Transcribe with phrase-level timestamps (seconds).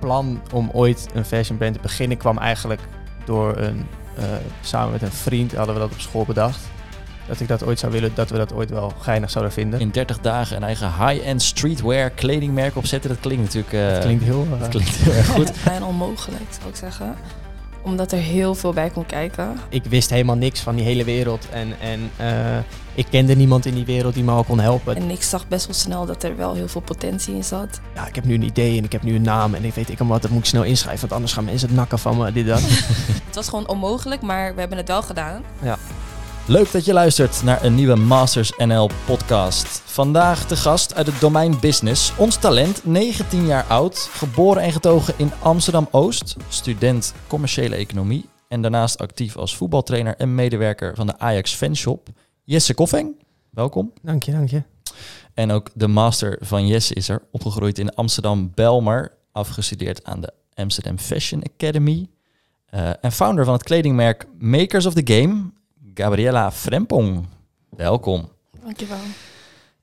[0.00, 2.80] plan om ooit een fashion brand te beginnen kwam eigenlijk
[3.24, 3.86] door een,
[4.16, 4.24] eh,
[4.60, 6.60] samen met een vriend hadden we dat op school bedacht.
[7.28, 9.80] Dat ik dat ooit zou willen, dat we dat ooit wel geinig zouden vinden.
[9.80, 13.10] In 30 dagen een eigen high-end streetwear kledingmerk opzetten.
[13.10, 13.72] Dat klinkt natuurlijk...
[13.72, 14.46] eh, dat klinkt heel...
[14.52, 15.52] eh, dat klinkt heel erg goed.
[15.64, 17.14] Bijna onmogelijk, zou ik zeggen.
[17.82, 19.56] Omdat er heel veel bij komt kijken.
[19.68, 21.48] ik wist helemaal niks van die hele wereld.
[21.48, 22.58] En, en eh,
[22.94, 24.96] ik kende niemand in die wereld die me al kon helpen.
[24.96, 27.80] En ik zag best wel snel dat er wel heel veel potentie in zat.
[27.94, 29.88] ja, ik heb nu een idee en ik heb nu een naam en ik weet
[29.88, 32.16] ik allemaal wat, dat moet ik snel inschrijven, want anders gaan mensen het nakken van
[32.16, 32.60] me, dit, dat.
[33.26, 35.42] Het was gewoon onmogelijk, maar we hebben het wel gedaan.
[36.50, 39.66] Leuk dat je luistert naar een nieuwe Masters NL podcast.
[39.84, 42.16] Vandaag de gast uit het domein business.
[42.16, 46.36] Ons talent, 19 jaar oud, geboren en getogen in Amsterdam-Oost.
[46.48, 52.08] Student commerciële economie en daarnaast actief als voetbaltrainer en medewerker van de Ajax Fanshop.
[52.44, 53.16] Jesse Koffing,
[53.50, 53.92] welkom.
[54.02, 54.62] dank je, dank je.
[55.34, 60.98] En ook de master van Jesse is er, opgegroeid in Amsterdam-Belmer, afgestudeerd aan de Amsterdam
[60.98, 62.08] Fashion Academy.
[62.66, 65.50] eh, en founder van het kledingmerk Makers of the Game,
[65.94, 67.26] Gabriella Frempong.
[67.70, 68.28] Welkom.
[68.62, 68.98] Dankjewel.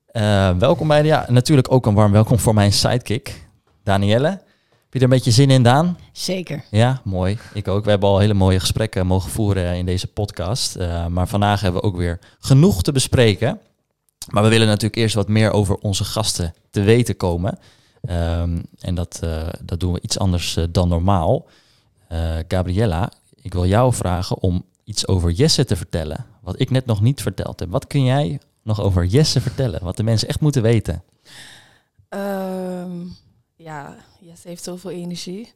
[0.06, 3.48] Eh, welkom bij de, ja, natuurlijk ook een warm welkom voor mijn sidekick,
[3.84, 4.28] Danielle.
[4.28, 5.98] Heb je er een beetje zin in, Daan?
[6.12, 6.64] Zeker.
[6.72, 7.38] Ja, mooi.
[7.54, 7.84] Ik ook.
[7.84, 10.76] We hebben al hele mooie gesprekken mogen voeren in deze podcast.
[10.76, 13.60] Eh, maar vandaag hebben we ook weer genoeg te bespreken.
[14.32, 17.60] Maar we willen natuurlijk eerst wat meer over onze gasten te weten komen.
[18.02, 21.48] Ehm, en dat, eh, dat doen we iets anders dan normaal.
[22.48, 23.12] Gabriella,
[23.42, 26.26] ik wil jou vragen om iets over Jesse te vertellen.
[26.42, 27.70] Wat ik net nog niet verteld heb.
[27.70, 29.84] Wat kun jij nog over Jesse vertellen?
[29.84, 31.04] Wat de mensen echt moeten weten.
[32.10, 33.06] Ehm,
[33.56, 35.54] ja, Jesse heeft zoveel energie.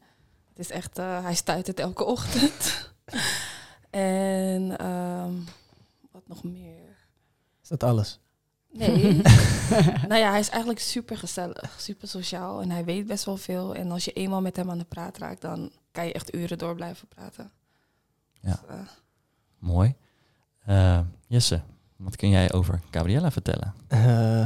[0.50, 2.92] Het is echt, eh, hij stuit het elke ochtend.
[3.90, 5.34] en ehm,
[6.12, 6.98] wat nog meer?
[7.62, 8.20] Is dat alles?
[8.72, 9.22] Nee.
[10.10, 13.76] nou ja, hij is eigenlijk super gezellig, super sociaal en hij weet best wel veel.
[13.76, 16.58] En als je eenmaal met hem aan de praat raakt, dan kan je echt uren
[16.58, 17.52] door blijven praten.
[18.42, 18.50] Ja.
[18.50, 18.80] Dus, eh,
[19.62, 19.96] Mooi.
[20.66, 21.62] Eh, Jesse,
[21.96, 23.74] wat kun jij over Gabriella vertellen?
[23.88, 24.46] Eh,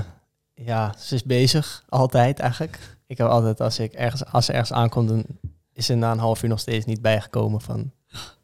[0.54, 2.98] ja, ze is bezig, altijd eigenlijk.
[3.08, 5.26] Ik heb altijd, als, ik ergens, als ze ergens aankomt, dan
[5.74, 7.92] is ze na een half uur nog steeds niet bijgekomen van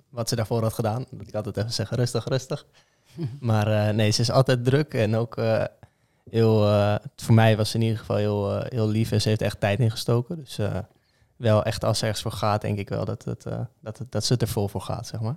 [0.10, 1.06] wat ze daarvoor had gedaan.
[1.12, 2.66] Dat ik altijd even zeggen, rustig, rustig.
[3.40, 5.64] Maar eh, nee, ze is altijd druk en ook eh,
[6.30, 9.30] heel, eh, voor mij was ze in ieder geval heel, eh, heel lief en ze
[9.30, 10.38] heeft echt tijd ingestoken.
[10.38, 10.80] Dus eh,
[11.36, 14.12] wel echt als ze ergens voor gaat, denk ik wel dat, het, eh, dat, het,
[14.12, 15.36] dat ze het er vol voor gaat, zeg maar.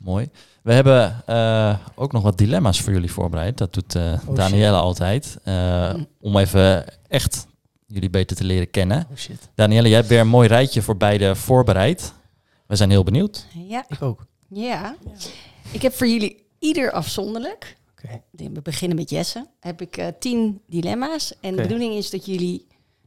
[0.00, 0.30] Mooi.
[0.62, 3.58] We hebben eh, ook nog wat dilemma's voor jullie voorbereid.
[3.58, 5.38] Dat doet eh Oh, Danielle altijd.
[5.44, 7.46] Eh, om even echt
[7.86, 9.06] jullie beter te leren kennen.
[9.10, 9.48] Oh shit.
[9.54, 12.12] Danielle, jij hebt weer een mooi rijtje voor beide voorbereid.
[12.66, 13.46] We zijn heel benieuwd.
[13.68, 13.84] Ja.
[13.88, 14.26] Ik ook.
[14.48, 14.96] ja.
[15.72, 18.20] Ik heb voor jullie ieder afzonderlijk, Oké.
[18.30, 21.32] we beginnen met Jesse, heb ik eh, tien dilemma's.
[21.40, 22.66] En de bedoeling is dat jullie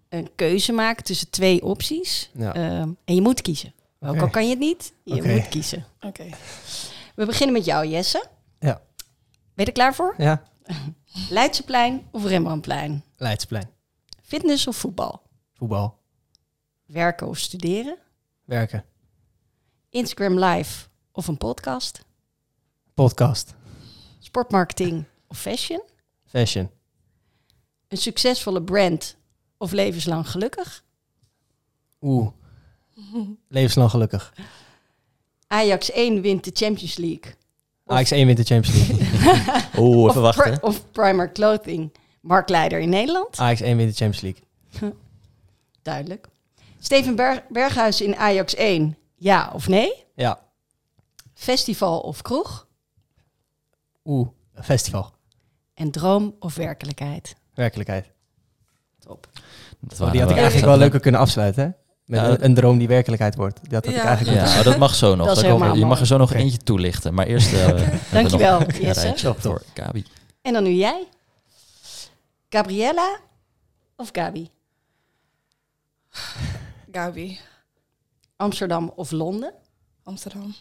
[0.09, 2.29] een keuze maken tussen twee opties.
[2.37, 2.53] Ja.
[2.53, 3.73] Ehm, en je moet kiezen.
[4.03, 5.85] Ook al kan je het niet, je moet kiezen.
[6.01, 6.29] Oké.
[7.15, 8.25] We beginnen met jou, Jesse.
[8.59, 8.81] Ja.
[9.53, 10.15] Ben je er klaar voor?
[10.17, 10.43] ja,
[11.29, 13.03] Leidseplein of Rembrandtplein?
[13.17, 13.69] Leidsplein.
[14.21, 15.21] Fitness of voetbal?
[15.53, 15.99] Voetbal.
[16.85, 17.97] Werken of studeren?
[18.45, 18.85] Werken.
[19.89, 22.05] Instagram live of een podcast?
[22.93, 23.53] Podcast.
[24.19, 25.81] Sportmarketing of fashion?
[26.25, 26.69] Fashion.
[27.87, 29.17] Een succesvolle brand
[29.57, 30.83] of levenslang gelukkig?
[32.01, 32.31] Oeh.
[33.47, 34.33] Levenslang gelukkig.
[35.47, 37.33] Ajax 1 wint de Champions League.
[37.85, 39.07] Ajax 1 wint de Champions League.
[39.79, 40.43] Oeh, Of, even wachten.
[40.59, 43.37] Pri- of Primark Clothing, marktleider in Nederland.
[43.39, 44.93] Ajax 1 wint de Champions League.
[45.81, 46.27] Duidelijk.
[46.79, 49.93] Steven Berg Berghuis in Ajax 1, ja of nee?
[50.15, 50.39] Ja.
[51.33, 52.67] Festival of kroeg?
[54.05, 54.27] Oeh.
[54.61, 55.11] Festival.
[55.73, 57.35] En droom of werkelijkheid?
[57.53, 58.11] Werkelijkheid.
[58.99, 59.27] Top.
[59.79, 61.69] Dat Oh, die had ik eigenlijk wel leuker kunnen afsluiten, hè?
[62.05, 63.59] Met Ja, een, een droom die werkelijkheid wordt.
[63.63, 64.03] Die had ik Ja.
[64.03, 65.27] eigenlijk Ja, dat mag zo nog.
[65.27, 65.39] Dat
[65.75, 67.13] je mag er zo nog eentje toelichten.
[67.13, 67.53] Maar eerst...
[67.53, 69.33] eh, we Dankjewel, nog Jesse.
[69.37, 70.05] voor Gabi.
[70.41, 71.07] En dan nu jij.
[72.49, 73.19] Gabriella
[73.95, 74.49] of Gabi?
[76.91, 77.39] Gabi,
[78.35, 79.53] Amsterdam of Londen?
[80.03, 80.55] Amsterdam,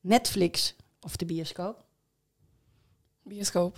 [0.00, 1.84] Netflix of de bioscoop?
[3.22, 3.76] bioscoop,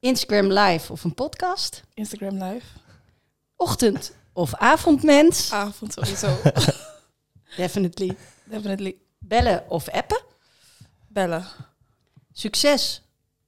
[0.00, 1.82] Instagram live of een podcast?
[1.94, 2.66] Instagram live,
[3.56, 5.50] Ochtend of avondmens?
[5.52, 6.28] avond sowieso,
[7.56, 8.16] Definitely.
[8.44, 8.96] definitely.
[9.18, 10.20] Bellen of appen?
[11.08, 11.44] Bellen,
[12.32, 13.02] Succes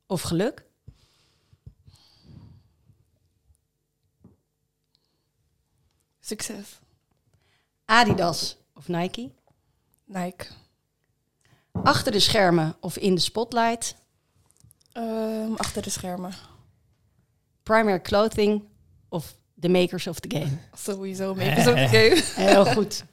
[0.06, 0.64] of geluk?
[6.20, 6.78] succes,
[7.86, 9.32] Adidas of Nike?
[10.04, 10.46] Nike,
[11.84, 13.96] Achter de schermen of in de spotlight?
[14.92, 16.32] Ehm, achter de schermen,
[17.62, 18.68] Primary clothing
[19.08, 20.50] of de makers of the game.
[20.86, 22.22] Sowieso, makers of the game.
[22.50, 23.04] Heel goed.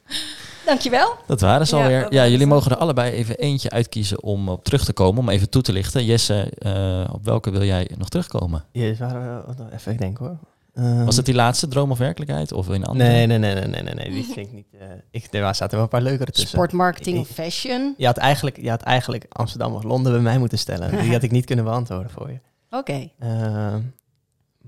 [0.66, 1.16] Dankjewel.
[1.28, 2.00] Dat waren ze Ja, alweer.
[2.02, 5.22] Ja, waren jullie mogen er allebei even eentje uitkiezen om op terug te komen.
[5.22, 6.06] Om even toe te lichten.
[6.06, 8.66] Jesse, eh, op welke wil jij nog terugkomen?
[8.72, 10.38] Ja, waren, we- even ik denk hoor.
[10.74, 12.52] Ehm, Was het die laatste, Droom of Werkelijkheid?
[12.52, 13.10] Of een andere?
[13.10, 14.10] Nee, nee, nee, nee, nee, nee, nee.
[14.12, 14.66] Die vind ik niet.
[14.80, 16.50] eh, ik, er zaten wel een paar leukere tussen.
[16.50, 17.94] Sportmarketing of fashion.
[17.98, 21.02] Je had, eigenlijk, je had eigenlijk Amsterdam of Londen bij mij moeten stellen.
[21.02, 22.40] Die had ik niet kunnen beantwoorden voor je.
[22.80, 23.10] Oké.
[23.20, 23.82] Ehm,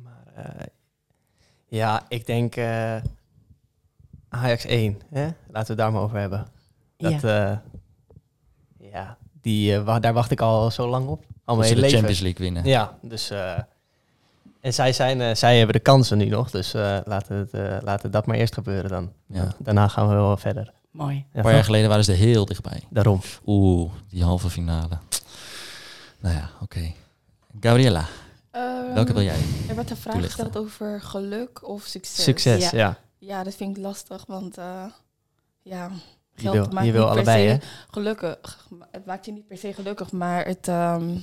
[0.03, 0.43] maar eh,
[1.75, 2.95] ja, ik denk eh,
[4.29, 5.01] Ajax 1.
[5.09, 5.23] Hè?
[5.23, 6.47] Laten we het daar maar over hebben.
[6.97, 7.29] Dat, Ja.
[7.31, 7.61] ja.
[8.77, 11.23] ja, die, eh, daar wacht ik al zo lang op.
[11.43, 12.07] Al mijn ze de hele leven.
[12.07, 12.65] Champions League winnen.
[12.71, 13.29] Ja, dus...
[13.29, 13.57] eh,
[14.65, 17.77] en zij, zijn, eh, zij hebben de kansen nu nog, dus eh, laten, het, eh,
[17.81, 19.11] laten dat maar eerst gebeuren dan.
[19.27, 19.47] Ja.
[19.57, 20.73] Daarna gaan we wel verder.
[20.91, 21.25] Mooi.
[21.33, 22.83] Een paar jaar geleden waren ze er heel dichtbij.
[22.89, 23.21] Daarom.
[23.45, 24.97] Oeh, die halve finale.
[26.19, 26.91] Nou ja, oké.
[27.59, 28.05] Gabriella,
[28.55, 29.39] Ehm, welke wil jij?
[29.69, 30.43] Er werd een vraag toelichten?
[30.45, 32.23] gesteld over geluk of succes.
[32.23, 32.77] Succes, Ja.
[32.77, 32.97] ja.
[33.17, 34.85] Ja, dat vind ik lastig, want eh,
[35.61, 35.91] ja,
[36.35, 37.57] Je geld wil, maakt je wil niet per allebei, se hè?
[37.91, 38.67] gelukkig.
[38.91, 41.17] Het maakt je niet per se gelukkig, maar het, ehm,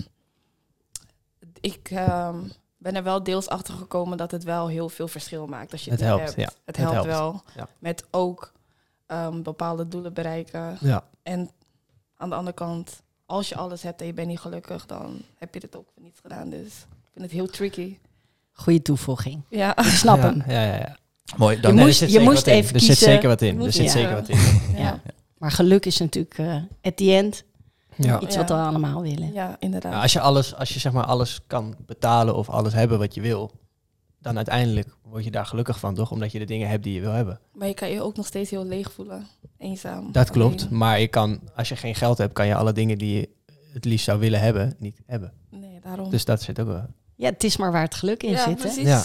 [1.61, 2.37] ik ehm,
[2.79, 5.91] ben er wel deels achter gekomen dat het wel heel veel verschil maakt als je
[5.91, 6.51] het, Het niet helpt, hebt.
[6.51, 6.57] ja.
[6.65, 7.69] Het Het helpt wel ja.
[7.79, 8.53] met ook
[9.07, 10.77] ehm, bepaalde doelen bereiken.
[10.81, 11.05] Ja.
[11.23, 11.51] En
[12.17, 15.55] aan de andere kant, als je alles hebt en je bent niet gelukkig, dan heb
[15.55, 16.51] je het ook niets gedaan.
[16.51, 17.99] Dus vind het heel tricky.
[18.53, 19.43] Goede toevoeging.
[19.51, 20.43] Ja, Ik snap ja, hem.
[20.47, 20.97] Ja, ja, ja.
[21.37, 21.75] Mooi, Je dank.
[21.75, 22.61] moest- er zit je zeker moest wat in.
[22.61, 23.07] even Er zit kiezen.
[23.13, 23.61] zeker wat in.
[23.61, 23.91] Er zit ja.
[23.91, 24.39] zeker wat in.
[24.77, 25.01] ja,
[25.39, 27.45] Maar geluk is natuurlijk eh at the end
[27.97, 28.21] Ja.
[28.21, 28.41] iets Ja.
[28.41, 29.33] wat we allemaal willen.
[29.33, 29.93] ja inderdaad.
[29.93, 33.15] Ja, als je alles, als je zeg maar alles kan betalen of alles hebben wat
[33.15, 33.51] je wil,
[34.19, 36.11] dan uiteindelijk word je daar gelukkig van, toch?
[36.11, 37.41] Omdat je de dingen hebt die je wil hebben.
[37.53, 39.27] Maar je kan je ook nog steeds heel leeg voelen.
[39.59, 40.13] Eenzaam.
[40.13, 40.63] Dat klopt.
[40.65, 40.77] alleen.
[40.79, 43.29] Maar je kan, als je geen geld hebt, kan je alle dingen die je
[43.73, 45.33] het liefst zou willen hebben, niet hebben.
[45.51, 46.11] Nee, daarom.
[46.11, 46.87] Dus dat zit ook wel.
[47.17, 48.47] Ja, het is maar waar het geluk in ja, zit.
[48.47, 48.55] Hè?
[48.55, 48.87] precies.
[48.87, 48.99] Ja.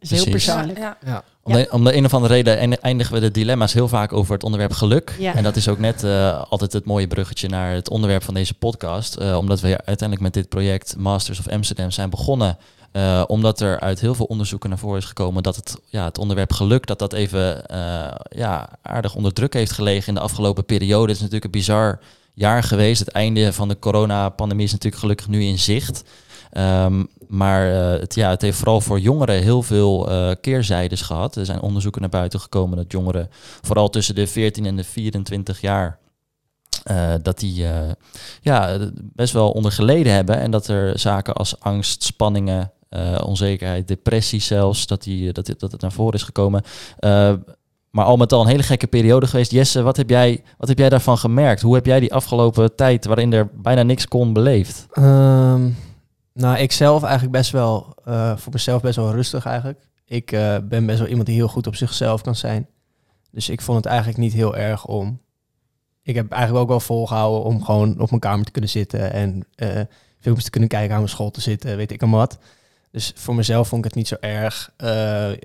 [0.00, 0.30] is heel Precies.
[0.30, 0.78] persoonlijk.
[0.78, 1.24] Ja, Ja.
[1.42, 4.32] Om, de, om de een of andere reden eindigen we de dilemma's heel vaak over
[4.34, 5.14] het onderwerp geluk.
[5.18, 5.34] Ja.
[5.34, 8.54] En dat is ook net eh, altijd het mooie bruggetje naar het onderwerp van deze
[8.54, 9.16] podcast.
[9.16, 12.58] Eh, omdat we uiteindelijk met dit project Masters of Amsterdam zijn begonnen.
[12.92, 16.18] Eh, omdat er uit heel veel onderzoeken naar voren is gekomen dat het, ja, het
[16.18, 20.64] onderwerp geluk, dat dat even eh, ja, aardig onder druk heeft gelegen in de afgelopen
[20.64, 21.06] periode.
[21.06, 22.00] Het is natuurlijk een bizar
[22.34, 23.00] jaar geweest.
[23.00, 26.04] Het einde van de coronapandemie is natuurlijk gelukkig nu in zicht.
[26.50, 31.36] Ehm, maar eh, het, ja, het heeft vooral voor jongeren heel veel eh, keerzijdes gehad.
[31.36, 33.28] Er zijn onderzoeken naar buiten gekomen dat jongeren,
[33.62, 35.98] vooral tussen de 14 en de 24 jaar,
[36.84, 37.66] eh, dat die
[38.40, 40.38] ja, best wel onder geleden hebben.
[40.40, 42.72] En dat er zaken als angst, spanningen,
[43.24, 46.62] onzekerheid, depressie zelfs, dat, die, dat, dat het naar voren is gekomen.
[47.90, 49.50] Maar al met al een hele gekke periode geweest.
[49.50, 51.62] Jesse, wat heb, jij, wat heb jij daarvan gemerkt?
[51.62, 54.86] Hoe heb jij die afgelopen tijd, waarin er bijna niks kon, beleefd?
[54.90, 55.68] Ehm,
[56.38, 59.88] nou, ik zelf eigenlijk best wel, eh, voor mezelf best wel rustig eigenlijk.
[60.04, 62.68] Ik eh, ben best wel iemand die heel goed op zichzelf kan zijn.
[63.30, 65.20] Dus ik vond het eigenlijk niet heel erg om...
[66.02, 69.46] Ik heb eigenlijk ook wel volgehouden om gewoon op mijn kamer te kunnen zitten en
[69.54, 69.80] eh,
[70.20, 72.38] films te kunnen kijken, aan mijn school te zitten, weet ik allemaal wat.
[72.90, 74.72] Dus voor mezelf vond ik het niet zo erg.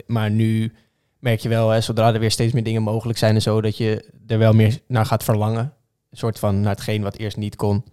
[0.05, 0.73] Maar nu
[1.19, 3.77] merk je wel, hè, zodra er weer steeds meer dingen mogelijk zijn en zo, dat
[3.77, 5.73] je er wel meer naar gaat verlangen.
[6.09, 7.83] Een soort van naar hetgeen wat eerst niet kon.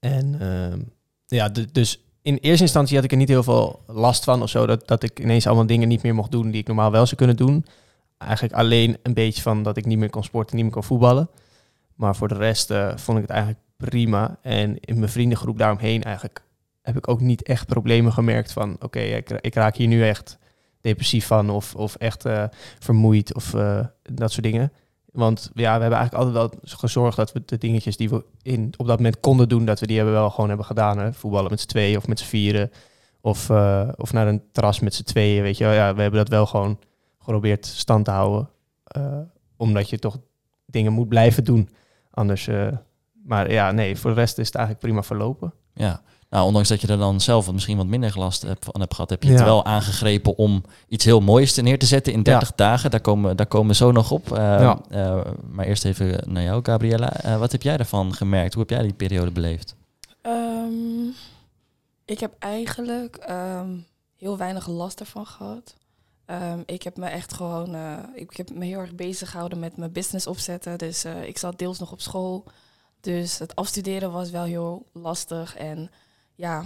[0.00, 0.80] En ehm,
[1.26, 4.66] ja, dus in eerste instantie had ik er niet heel veel last van of zo.
[4.66, 7.16] Dat, dat ik ineens allemaal dingen niet meer mocht doen die ik normaal wel zou
[7.16, 7.66] kunnen doen.
[8.18, 11.30] Eigenlijk alleen een beetje van dat ik niet meer kon sporten, niet meer kon voetballen.
[11.94, 14.38] Maar voor de rest eh, vond ik het eigenlijk prima.
[14.42, 16.42] En in mijn vriendengroep daaromheen eigenlijk
[16.82, 18.76] heb ik ook niet echt problemen gemerkt van...
[18.80, 20.38] oké, ik, ik raak hier nu echt
[20.80, 22.44] depressief van of, of echt eh,
[22.78, 24.72] vermoeid of eh, dat soort dingen.
[25.18, 28.72] Want ja, we hebben eigenlijk altijd wel gezorgd dat we de dingetjes die we in,
[28.76, 30.98] op dat moment konden doen, dat we die hebben wel gewoon hebben gedaan.
[30.98, 31.12] Hè?
[31.12, 32.70] Voetballen met z'n tweeën of met z'n vieren.
[33.20, 35.72] Of, eh, of naar een terras met z'n tweeën, weet je wel.
[35.72, 36.78] Ja, we hebben dat wel gewoon
[37.18, 38.48] geprobeerd stand te houden.
[38.84, 39.18] eh,
[39.56, 40.18] omdat je toch
[40.66, 41.68] dingen moet blijven doen.
[42.10, 42.68] Anders, eh,
[43.24, 45.52] maar ja, nee, voor de rest is het eigenlijk prima verlopen.
[45.74, 48.80] Ja, nou, ondanks dat je er dan zelf wat misschien wat minder last hebt, van
[48.80, 49.44] hebt gehad, heb je het Ja.
[49.44, 52.90] wel aangegrepen om iets heel moois te neer te zetten in 30 dagen.
[52.90, 54.32] Daar komen, daar komen we zo nog op.
[54.32, 54.78] Eh, Ja.
[54.90, 55.20] eh,
[55.50, 57.12] maar eerst even naar jou, Gabriella.
[57.12, 58.54] Eh, wat heb jij daarvan gemerkt?
[58.54, 59.74] Hoe heb jij die periode beleefd?
[60.22, 61.06] Ehm,
[62.04, 63.70] ik heb eigenlijk ehm,
[64.16, 65.74] heel weinig last ervan gehad.
[66.26, 69.76] Ehm, ik heb me echt gewoon, eh, ik heb me heel erg bezig gehouden met
[69.76, 70.78] mijn business opzetten.
[70.78, 72.44] Dus eh, ik zat deels nog op school.
[73.00, 75.56] Dus het afstuderen was wel heel lastig.
[75.56, 75.90] En
[76.38, 76.64] ja,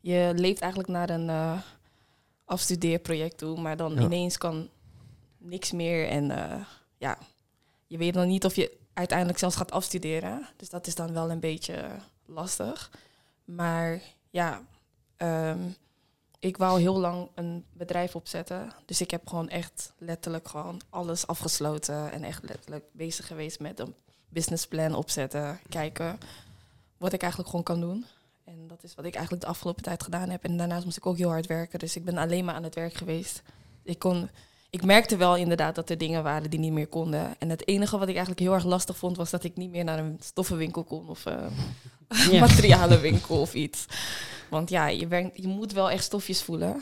[0.00, 1.60] je leeft eigenlijk naar een eh,
[2.44, 4.00] afstudeerproject toe, maar dan Ja.
[4.00, 4.68] ineens kan
[5.38, 6.08] niks meer.
[6.08, 6.60] En eh,
[6.98, 7.18] ja,
[7.86, 10.48] je weet dan niet of je uiteindelijk zelfs gaat afstuderen.
[10.56, 11.88] Dus dat is dan wel een beetje
[12.26, 12.90] lastig.
[13.44, 14.62] Maar ja,
[15.16, 15.58] ehm,
[16.38, 18.72] ik wou heel lang een bedrijf opzetten.
[18.84, 22.12] Dus ik heb gewoon echt letterlijk gewoon alles afgesloten.
[22.12, 23.94] En echt letterlijk bezig geweest met een
[24.28, 25.60] businessplan opzetten.
[25.68, 26.18] Kijken
[26.96, 28.04] wat ik eigenlijk gewoon kan doen.
[28.44, 30.44] En dat is wat ik eigenlijk de afgelopen tijd gedaan heb.
[30.44, 31.78] En daarnaast moest ik ook heel hard werken.
[31.78, 33.42] Dus ik ben alleen maar aan het werk geweest.
[33.82, 34.30] Ik, kon,
[34.70, 37.34] ik merkte wel inderdaad dat er dingen waren die niet meer konden.
[37.38, 39.16] En het enige wat ik eigenlijk heel erg lastig vond...
[39.16, 41.08] was dat ik niet meer naar een stoffenwinkel kon...
[41.08, 43.86] of uh, materialenwinkel of iets.
[44.50, 46.80] Want ja, je, werkt, je moet wel echt stofjes voelen.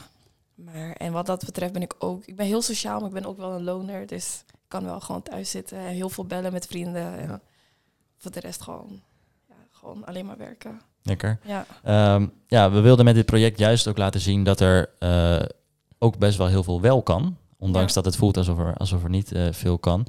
[0.54, 2.25] Maar, en wat dat betreft ben ik ook...
[2.25, 4.07] Ik ben heel sociaal, maar ik ben ook wel een loner.
[4.07, 5.78] Dus ik kan wel gewoon thuis zitten.
[5.78, 7.19] En heel veel bellen met vrienden.
[7.19, 7.42] En
[8.16, 9.02] voor de rest gewoon,
[9.49, 10.81] ja, gewoon alleen maar werken.
[11.02, 11.38] Lekker.
[11.44, 11.66] Ja.
[11.82, 15.42] Ehm, ja, we wilden met dit project juist ook laten zien dat er eh,
[15.99, 17.37] ook best wel heel veel wel kan.
[17.59, 17.94] Ondanks Ja.
[17.94, 20.06] dat het voelt alsof er, alsof er niet eh, veel kan.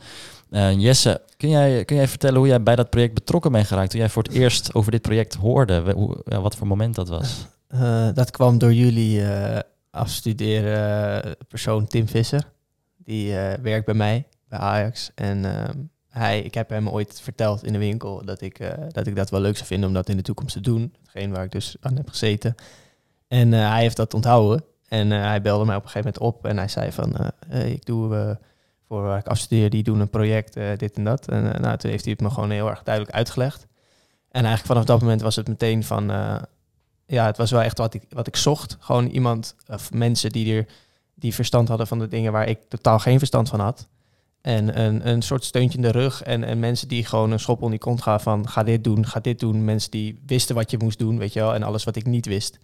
[0.49, 3.89] Eh, Jesse, kun jij, kun jij vertellen hoe jij bij dat project betrokken bent geraakt?
[3.89, 6.95] Toen jij voor het eerst over dit project hoorde, we- hoe, ja, wat voor moment
[6.95, 7.45] dat was?
[7.67, 9.59] Eh, dat kwam door jullie eh
[9.91, 12.43] afstuderen persoon Tim Visser.
[12.97, 15.11] Die eh, werkt bij mij, bij Ajax.
[15.15, 15.77] En ehm,
[16.13, 19.29] hij, ik heb hem ooit verteld in de winkel dat ik, eh, dat ik dat
[19.29, 20.93] wel leuk zou vinden om dat in de toekomst te doen.
[21.01, 22.55] Hetgeen waar ik dus aan heb gezeten.
[23.27, 24.63] En eh, hij heeft dat onthouden.
[24.87, 27.15] En eh, hij belde mij op een gegeven moment op en hij zei van,
[27.49, 28.37] ik doe
[28.87, 31.27] voor waar ik afstudeer, die doen een project, dit en dat.
[31.27, 33.67] En nou, toen heeft hij het me gewoon heel erg duidelijk uitgelegd.
[34.29, 36.07] En eigenlijk vanaf dat moment was het meteen van,
[37.05, 38.77] ja, het was wel echt wat ik, wat ik zocht.
[38.79, 40.65] Gewoon iemand, of mensen die er
[41.15, 43.87] die verstand hadden van de dingen waar ik totaal geen verstand van had.
[44.43, 46.21] En een, een soort steuntje in de rug.
[46.21, 49.05] En, en mensen die gewoon een schop onder die kont gaan van ga dit doen,
[49.05, 49.65] ga dit doen.
[49.65, 51.53] Mensen die wisten wat je moest doen, weet je wel.
[51.53, 52.59] En alles wat ik niet wist.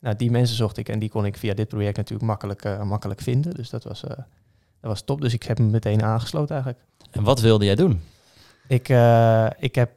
[0.00, 2.82] Nou, die mensen zocht ik en die kon ik via dit project natuurlijk makkelijk, eh,
[2.82, 3.54] makkelijk vinden.
[3.54, 4.26] Dus dat was, eh, dat
[4.80, 5.20] was top.
[5.20, 6.84] Dus ik heb me meteen aangesloten eigenlijk.
[7.10, 8.00] En wat wilde jij doen?
[8.68, 9.94] Ik, eh, ik heb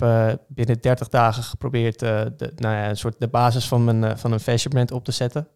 [0.47, 4.39] binnen 30 dagen geprobeerd de, nou ja, een soort de basis van, mijn, van een
[4.39, 5.47] fashion brand op te zetten.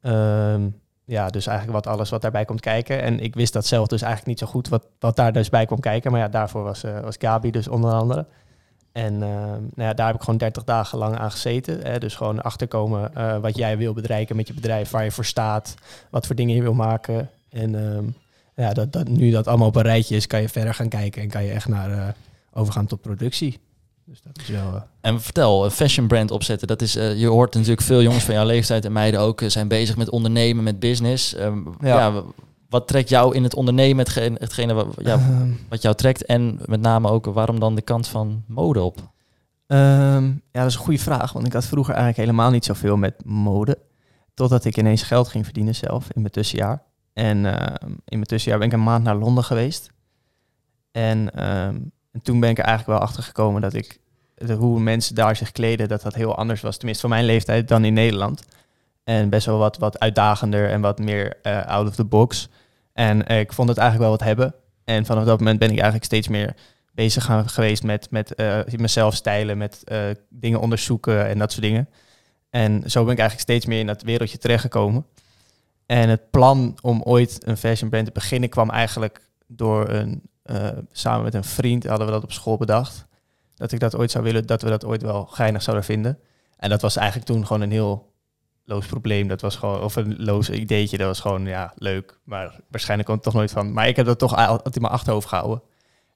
[0.00, 0.68] Ehm,
[1.04, 3.02] ja, dus eigenlijk wat alles wat daarbij komt kijken.
[3.02, 5.66] En ik wist dat zelf dus eigenlijk niet zo goed wat, wat daar dus bij
[5.66, 6.10] komt kijken.
[6.10, 8.26] Maar ja, daarvoor was, eh, was Gabi dus onder andere.
[8.92, 11.80] En ehm, nou ja, daar heb ik gewoon 30 dagen lang aan gezeten.
[11.82, 11.98] Hè?
[11.98, 15.74] Dus gewoon achterkomen eh, wat jij wil bereiken met je bedrijf, waar je voor staat,
[16.10, 17.30] wat voor dingen je wil maken.
[17.48, 18.04] En ehm,
[18.54, 21.22] ja, dat, dat, nu dat allemaal op een rijtje is, kan je verder gaan kijken
[21.22, 22.08] en kan je echt naar eh,
[22.52, 23.60] overgaan tot productie.
[24.06, 24.74] Dus dat is wel.
[24.74, 28.24] eh, En vertel, een fashion brand opzetten, dat is, eh, je hoort natuurlijk veel jongens
[28.24, 31.34] van jouw leeftijd en meiden ook eh, zijn bezig met ondernemen, met business.
[31.34, 32.22] Ehm, ja.
[32.68, 36.60] Wat trekt jou in het ondernemen, hetgene, hetgene wat, ja, ehm, wat jou trekt en
[36.64, 38.96] met name ook waarom dan de kant van mode op?
[39.66, 41.32] Ehm, ja, dat is een goede vraag.
[41.32, 43.78] Want ik had vroeger eigenlijk helemaal niet zoveel met mode.
[44.34, 46.82] Totdat ik ineens geld ging verdienen zelf in mijn tussenjaar.
[47.12, 49.90] En ehm, in mijn tussenjaar ben ik een maand naar Londen geweest.
[50.90, 51.76] En, ehm,
[52.14, 53.98] en toen ben ik er eigenlijk wel achter gekomen dat ik
[54.34, 56.76] de, hoe mensen daar zich kleden, dat dat heel anders was.
[56.76, 58.42] Tenminste, van mijn leeftijd dan in Nederland.
[59.04, 62.48] En best wel wat, wat uitdagender en wat meer eh, out of the box.
[62.92, 64.54] En eh, ik vond het eigenlijk wel wat hebben.
[64.84, 66.54] En vanaf dat moment ben ik eigenlijk steeds meer
[66.92, 69.84] bezig gaan, geweest met, met eh, mezelf stijlen, met
[70.28, 71.88] dingen onderzoeken en dat soort dingen.
[72.50, 75.06] En zo ben ik eigenlijk steeds meer in dat wereldje terechtgekomen.
[75.86, 80.68] En het plan om ooit een fashion brand te beginnen kwam eigenlijk door een, eh,
[80.92, 83.06] samen met een vriend hadden we dat op school bedacht.
[83.54, 86.18] Dat ik dat ooit zou willen, dat we dat ooit wel geinig zouden vinden.
[86.56, 88.12] En dat was eigenlijk toen gewoon een heel
[88.64, 89.28] loos probleem.
[89.28, 90.96] Dat was gewoon, of een loos ideetje.
[90.96, 92.18] Dat was gewoon, ja, leuk.
[92.24, 93.72] Maar waarschijnlijk kwam het toch nooit van.
[93.72, 95.62] Maar ik heb dat toch altijd in mijn achterhoofd gehouden.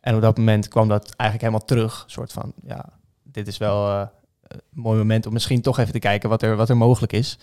[0.01, 2.03] En op dat moment kwam dat eigenlijk helemaal terug.
[2.05, 2.85] Een soort van, ja,
[3.23, 4.07] dit is wel eh,
[4.43, 7.39] een mooi moment om misschien toch even te kijken wat er, wat er mogelijk is.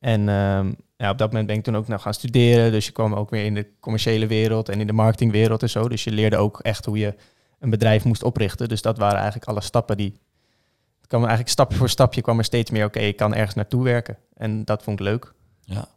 [0.00, 2.72] En ehm, ja, op dat moment ben ik toen ook nog gaan studeren.
[2.72, 5.88] Dus je kwam ook weer in de commerciële wereld en in de marketingwereld en zo.
[5.88, 7.14] Dus je leerde ook echt hoe je
[7.58, 8.68] een bedrijf moest oprichten.
[8.68, 10.20] Dus dat waren eigenlijk alle stappen die...
[10.98, 13.84] Het kwam eigenlijk stapje voor stapje kwam er steeds meer, oké, ik kan ergens naartoe
[13.84, 14.18] werken.
[14.34, 15.32] En dat vond ik leuk.
[15.60, 15.88] Ja.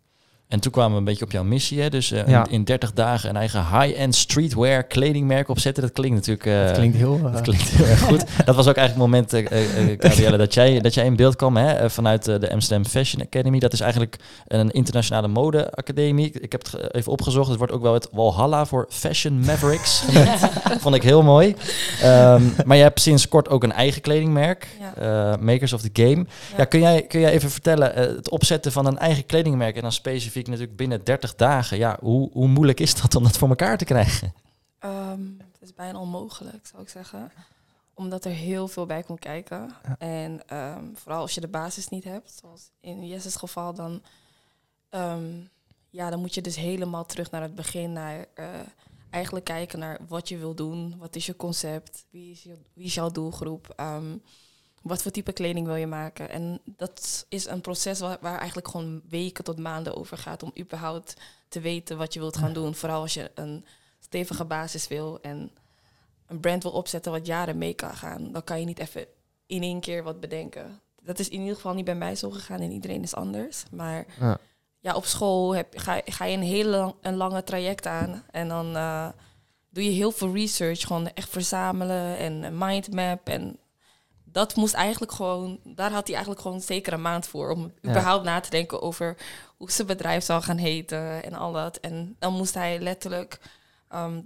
[0.52, 1.82] En toen kwamen we een beetje op jouw missie.
[1.82, 1.90] Hè?
[1.90, 2.46] Dus eh, Ja.
[2.46, 5.84] in, in 30 dagen een eigen high-end streetwear kledingmerk opzetten.
[5.84, 6.46] Dat klinkt natuurlijk...
[6.46, 7.20] eh, dat klinkt heel...
[7.26, 8.24] eh, dat klinkt heel erg goed.
[8.46, 9.46] Dat was ook eigenlijk het moment, eh,
[9.80, 12.52] eh, eh, Gabrielle, dat jij, dat jij in beeld kwam hè, eh, vanuit eh, de
[12.52, 13.60] Amsterdam Fashion Academy.
[13.60, 14.16] Dat is eigenlijk
[14.48, 16.32] een internationale modeacademie.
[16.42, 17.50] Ik heb het even opgezocht.
[17.50, 20.04] Het wordt ook wel het Walhalla voor Fashion Mavericks.
[20.82, 21.56] Vond ik heel mooi.
[22.02, 24.68] Ehm, maar je hebt sinds kort ook een eigen kledingmerk.
[24.80, 25.32] Ja.
[25.34, 26.16] eh, Makers of the Game.
[26.18, 26.24] Ja.
[26.58, 26.66] Ja.
[26.66, 29.92] kun, jij, kun jij even vertellen, eh, het opzetten van een eigen kledingmerk en dan
[29.92, 31.78] specifiek natuurlijk binnen 30 dagen.
[31.78, 34.34] Ja, hoe, hoe moeilijk is dat om dat voor elkaar te krijgen?
[34.80, 37.32] Ehm, het is bijna onmogelijk, zou ik zeggen.
[37.94, 39.76] Omdat er heel veel bij komt kijken.
[39.84, 39.96] Ja.
[39.98, 44.02] En ehm, vooral als je de basis niet hebt, zoals in Jesse's geval, dan,
[44.90, 45.42] ehm,
[45.90, 47.94] ja, dan moet je dus helemaal terug naar het begin.
[47.94, 48.46] Naar eh,
[49.10, 50.96] eigenlijk kijken naar wat je wil doen.
[50.98, 52.06] Wat is je concept?
[52.10, 53.74] Wie is, je, wie is jouw doelgroep?
[54.82, 56.30] Wat voor type kleding wil je maken.
[56.30, 60.52] En dat is een proces waar, waar eigenlijk gewoon weken tot maanden over gaat om
[60.60, 61.14] überhaupt
[61.48, 62.76] te weten wat je wilt gaan doen.
[62.76, 63.66] Vooral als je een
[64.00, 65.52] stevige basis wil en
[66.28, 68.32] een brand wil opzetten wat jaren mee kan gaan.
[68.32, 69.06] Dan kan je niet even
[69.46, 70.80] in één keer wat bedenken.
[71.04, 73.64] Dat is in ieder geval niet bij mij zo gegaan en iedereen is anders.
[73.72, 74.38] Maar Ja.
[74.80, 78.24] ja, op school heb, ga, ga je een hele lang- een lange traject aan.
[78.32, 79.10] En dan eh,
[79.70, 80.82] doe je heel veel research.
[80.82, 83.28] Gewoon echt verzamelen en een mindmap.
[83.28, 83.58] En
[84.32, 85.60] dat moest eigenlijk gewoon...
[85.64, 87.50] Daar had hij eigenlijk gewoon zeker een maand voor.
[87.52, 87.90] Om Ja.
[87.90, 89.18] überhaupt na te denken over
[89.58, 91.78] hoe zijn bedrijf zou gaan heten en al dat.
[91.78, 93.40] En dan moest hij letterlijk...
[93.90, 94.20] ehm,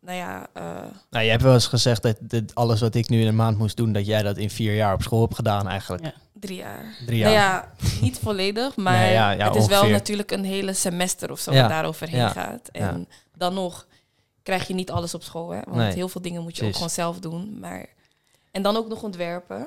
[0.00, 0.62] nou ja, eh,
[1.10, 3.58] Nou, je hebt wel eens gezegd dat dit, alles wat ik nu in een maand
[3.58, 6.04] moest doen, dat jij dat in vier jaar op school hebt gedaan eigenlijk.
[6.04, 6.12] Ja.
[6.32, 6.84] drie jaar.
[7.06, 7.30] Drie jaar.
[7.32, 11.30] Nou ja, niet volledig, maar Nee, ja, ja, het is wel natuurlijk een hele semester
[11.30, 11.60] of zo Ja.
[11.60, 12.28] wat daaroverheen Ja.
[12.28, 12.68] gaat.
[12.68, 13.86] En dan nog
[14.42, 15.60] krijg je niet alles op school, hè?
[15.64, 15.92] Want Nee.
[15.92, 16.82] heel veel dingen moet je Precies.
[16.82, 17.58] ook gewoon zelf doen.
[17.58, 17.86] Maar...
[18.50, 19.66] En dan ook nog ontwerpen.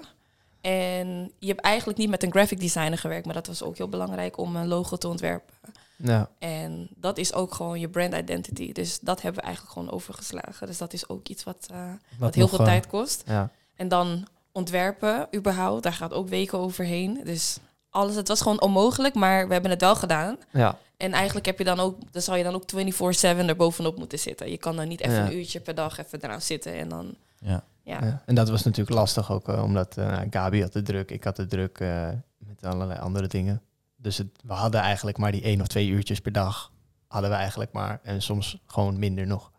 [0.61, 3.87] En je hebt eigenlijk niet met een graphic designer gewerkt, maar dat was ook heel
[3.87, 5.53] belangrijk om een logo te ontwerpen.
[5.95, 6.29] Ja.
[6.39, 8.71] En dat is ook gewoon je brand identity.
[8.71, 10.67] Dus dat hebben we eigenlijk gewoon overgeslagen.
[10.67, 13.23] Dus dat is ook iets wat, eh, wat, heel nog, veel eh, tijd kost.
[13.25, 13.49] Ja.
[13.75, 17.21] En dan ontwerpen, überhaupt, daar gaat ook weken overheen.
[17.23, 17.57] Dus
[17.89, 20.37] alles, het was gewoon onmogelijk, maar we hebben het wel gedaan.
[20.51, 20.77] Ja.
[20.97, 24.19] En eigenlijk heb je dan ook, dan zou je dan ook 24-7 er bovenop moeten
[24.19, 24.49] zitten.
[24.49, 25.25] Je kan dan niet even Ja.
[25.25, 27.63] een uurtje per dag even eraan zitten en dan, Ja.
[27.83, 27.99] Ja.
[28.01, 28.21] Ja.
[28.25, 31.35] En dat was natuurlijk lastig ook, eh, omdat eh, Gabi had de druk, ik had
[31.35, 33.61] de druk eh, met allerlei andere dingen.
[33.95, 36.71] Dus het, we hadden eigenlijk maar die één of twee uurtjes per dag,
[37.07, 37.99] hadden we eigenlijk maar.
[38.03, 39.51] En soms gewoon minder nog.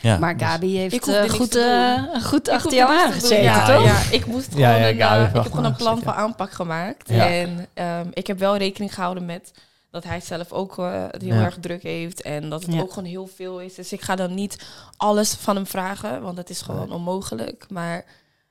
[0.00, 0.18] Ja.
[0.18, 1.58] Maar dus- Gabi Ik heeft eh, niks goed,
[2.22, 3.84] goed Ik achter jou aangezeten, ja, toch?
[3.84, 7.08] Ja, ik moest gewoon ja, een, ik heb gewoon een plan van aanpak gemaakt.
[7.08, 7.30] Ja.
[7.30, 9.52] En ehm, ik heb wel rekening gehouden met
[9.92, 11.44] dat hij zelf ook eh, het heel Ja.
[11.44, 12.22] erg druk heeft.
[12.22, 12.80] En dat het Ja.
[12.80, 13.74] ook gewoon heel veel is.
[13.74, 17.66] Dus ik ga dan niet alles van hem vragen, want dat is gewoon onmogelijk.
[17.70, 18.04] Maar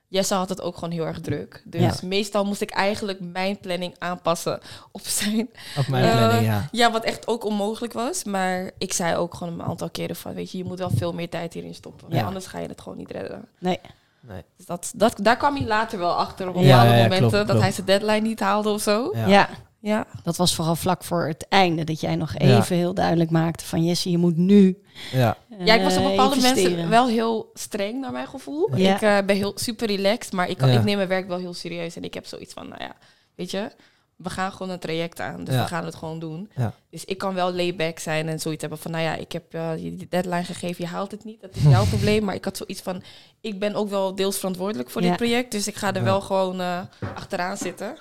[0.08, 1.62] Jesse had het ook gewoon heel erg druk.
[1.64, 2.06] Dus Ja.
[2.06, 5.50] meestal moest ik eigenlijk mijn planning aanpassen op zijn.
[5.78, 6.68] Op mijn Eh, planning, ja.
[6.72, 8.24] Ja, wat echt ook onmogelijk was.
[8.24, 11.12] Maar ik zei ook gewoon een aantal keren van, weet je, je moet wel veel
[11.12, 12.06] meer tijd hierin stoppen.
[12.10, 12.24] Ja.
[12.24, 13.44] Anders ga je het gewoon niet redden.
[13.58, 13.80] Nee.
[14.20, 14.42] Nee.
[14.56, 17.18] Dus dat, dat, daar kwam hij later wel achter op Ja, bepaalde ja, ja, momenten.
[17.18, 17.60] klopt, dat klopt.
[17.62, 19.10] hij zijn deadline niet haalde of zo.
[19.14, 19.26] Ja.
[19.26, 19.48] Ja.
[19.82, 20.06] Ja.
[20.22, 21.84] dat was vooral vlak voor het einde.
[21.84, 22.58] Dat jij nog Ja.
[22.58, 25.36] even heel duidelijk maakte van Jesse, je moet nu Ja.
[25.64, 26.70] ja, ik was op eh, bepaalde investeren.
[26.70, 28.76] mensen wel heel streng naar mijn gevoel.
[28.76, 28.94] Ja.
[28.94, 30.78] Ik eh, ben heel super relaxed, maar ik, kan, Ja.
[30.78, 31.96] ik neem mijn werk wel heel serieus.
[31.96, 32.96] En ik heb zoiets van, nou ja,
[33.34, 33.70] weet je,
[34.16, 35.44] we gaan gewoon een traject aan.
[35.44, 35.62] Dus Ja.
[35.62, 36.50] we gaan het gewoon doen.
[36.56, 36.74] Ja.
[36.90, 39.76] Dus ik kan wel layback zijn en zoiets hebben van, nou ja, ik heb eh,
[39.76, 41.40] je die deadline gegeven, je haalt het niet.
[41.40, 42.24] Dat is jouw probleem.
[42.24, 43.02] Maar ik had zoiets van,
[43.40, 45.08] ik ben ook wel deels verantwoordelijk voor Ja.
[45.08, 45.52] dit project.
[45.52, 46.02] Dus ik ga er Ja.
[46.02, 46.80] wel gewoon eh,
[47.14, 47.96] achteraan zitten.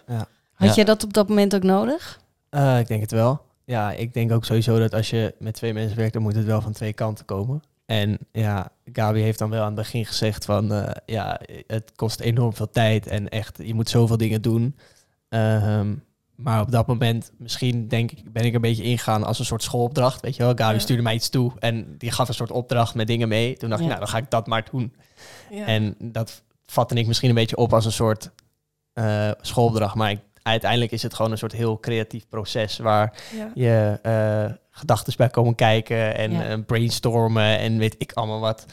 [0.62, 0.76] Had Ja.
[0.76, 2.20] jij dat op dat moment ook nodig?
[2.50, 3.42] Eh, ik denk het wel.
[3.66, 6.46] Ja, ik denk ook sowieso dat als je met twee mensen werkt, dan moet het
[6.46, 7.62] wel van twee kanten komen.
[7.86, 12.20] En ja, Gabi heeft dan wel aan het begin gezegd van, eh, ja, het kost
[12.20, 14.76] enorm veel tijd en echt, je moet zoveel dingen doen.
[15.30, 15.96] Ehm,
[16.36, 19.64] maar op dat moment, misschien denk ik, ben ik een beetje ingegaan als een soort
[19.64, 20.22] schoolopdracht.
[20.22, 20.80] Weet je wel, Gabi Ja.
[20.80, 23.58] stuurde mij iets toe en die gaf een soort opdracht met dingen mee.
[23.58, 23.94] Toen dacht ik, Ja.
[23.94, 24.94] nou, dan ga ik dat maar doen.
[25.50, 25.66] Ja.
[25.66, 28.32] En dat vatte ik misschien een beetje op als een soort
[28.94, 29.96] eh, schoolopdracht.
[29.96, 33.52] Maar ik, uiteindelijk is het gewoon een soort heel creatief proces waar ja.
[33.54, 36.44] je eh gedachten bij komen kijken en Ja.
[36.44, 38.66] eh, brainstormen en weet ik allemaal wat.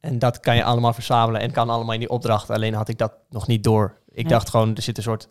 [0.00, 2.50] En dat kan je allemaal verzamelen en kan allemaal in die opdracht.
[2.50, 3.98] Alleen had ik dat nog niet door.
[4.12, 5.28] Ik dacht gewoon, er zit een soort...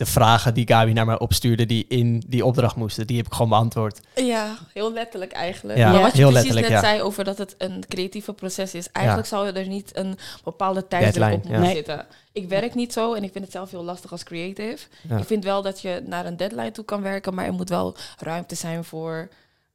[0.00, 3.32] De vragen die Gabi naar mij opstuurde, die in die opdracht moesten, die heb ik
[3.32, 4.00] gewoon beantwoord.
[4.14, 5.78] Ja, heel letterlijk eigenlijk.
[5.78, 6.88] Ja, maar wat je heel precies letterlijk, net ja.
[6.88, 8.92] zei over dat het een creatieve proces is.
[8.92, 11.70] Eigenlijk zou je er niet een bepaalde Deadline, op moeten ja.
[11.70, 12.06] zitten.
[12.32, 14.86] Ik werk niet zo en ik vind het zelf heel lastig als creative.
[15.08, 15.16] Ja.
[15.18, 17.96] Ik vind wel dat je naar een deadline toe kan werken, maar er moet wel
[18.18, 19.28] ruimte zijn voor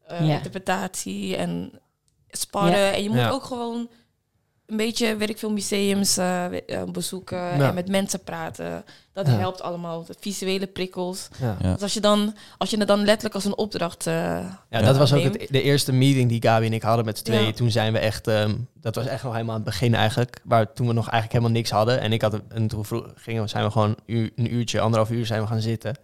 [0.07, 0.35] eh, Ja.
[0.35, 1.79] interpretatie en
[2.29, 2.93] sparren.
[2.93, 3.29] En je moet Ja.
[3.29, 3.89] ook gewoon
[4.67, 7.67] een beetje, weet ik veel, museums eh, eh, bezoeken Ja.
[7.67, 8.83] en met mensen praten.
[9.13, 9.33] Dat Ja.
[9.33, 10.05] helpt allemaal.
[10.05, 11.27] De visuele prikkels.
[11.41, 11.57] Ja.
[11.61, 11.73] Ja.
[11.73, 14.07] Dus als je, dan, als je het dan letterlijk als een opdracht...
[14.07, 14.13] eh,
[14.69, 17.23] Ja, dat was ook het, de eerste meeting die Gabi en ik hadden met z'n
[17.23, 17.53] tweeën.
[17.53, 20.73] Toen zijn we echt, ehm, dat was echt nog helemaal aan het begin eigenlijk, waar
[20.73, 21.99] toen we nog eigenlijk helemaal niks hadden.
[22.01, 25.11] En ik had en toen vroeg, gingen we, zijn we gewoon uur, een uurtje, anderhalf
[25.11, 25.95] uur zijn we gaan zitten.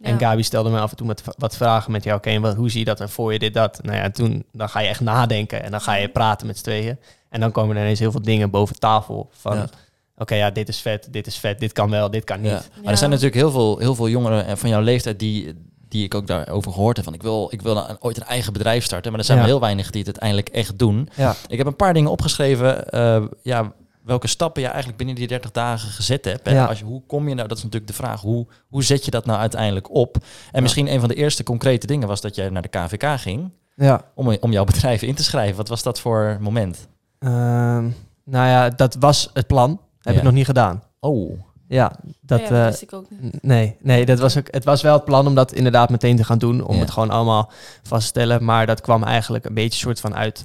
[0.00, 0.18] En.
[0.18, 2.16] Gabi stelde me af en toe met wat vragen met jou.
[2.18, 3.78] Oké, wat hoe zie je dat en voor je dit, dat?
[3.82, 6.62] Nou ja, toen dan ga je echt nadenken en dan ga je praten met z'n
[6.62, 6.98] tweeën.
[7.32, 9.56] En dan komen er ineens heel veel dingen boven tafel van...
[9.56, 9.68] Ja.
[10.16, 12.50] Oké, ja, dit is vet, dit is vet, dit kan wel, dit kan niet.
[12.50, 12.62] Ja.
[12.82, 15.54] Maar er zijn natuurlijk heel veel, heel veel jongeren eh, van jouw leeftijd die,
[15.88, 17.04] die ik ook daarover gehoord heb.
[17.04, 19.10] Van ik wil, ik wil een- ooit een eigen bedrijf starten.
[19.10, 19.44] Maar er zijn Ja.
[19.44, 21.08] maar heel weinig die het uiteindelijk echt doen.
[21.16, 21.34] Ja.
[21.48, 22.88] Ik heb een paar dingen opgeschreven.
[22.90, 23.72] eh, ja,
[24.04, 26.46] welke stappen je eigenlijk binnen die 30 dagen gezet hebt.
[26.46, 26.64] En Ja.
[26.66, 29.10] als je, hoe kom je nou, dat is natuurlijk de vraag, hoe, hoe zet je
[29.10, 30.14] dat nou uiteindelijk op?
[30.16, 30.60] En Ja.
[30.60, 34.04] misschien een van de eerste concrete dingen was dat jij naar de KVK ging Ja.
[34.14, 35.56] om, om jouw bedrijf in te schrijven.
[35.56, 36.88] Wat was dat voor moment?
[37.22, 37.88] Ehm,
[38.24, 39.80] nou ja, dat was het plan.
[40.00, 40.18] Heb Ja.
[40.18, 40.82] ik nog niet gedaan.
[41.00, 43.42] Oh, Ja, dat, ja, dat eh, wist ik ook niet.
[43.42, 46.24] Nee, nee dat was ook, het was wel het plan om dat inderdaad meteen te
[46.24, 46.62] gaan doen.
[46.64, 46.80] Om Ja.
[46.80, 47.50] het gewoon allemaal
[47.82, 48.44] vast te stellen.
[48.44, 50.44] Maar dat kwam eigenlijk een beetje soort van uit,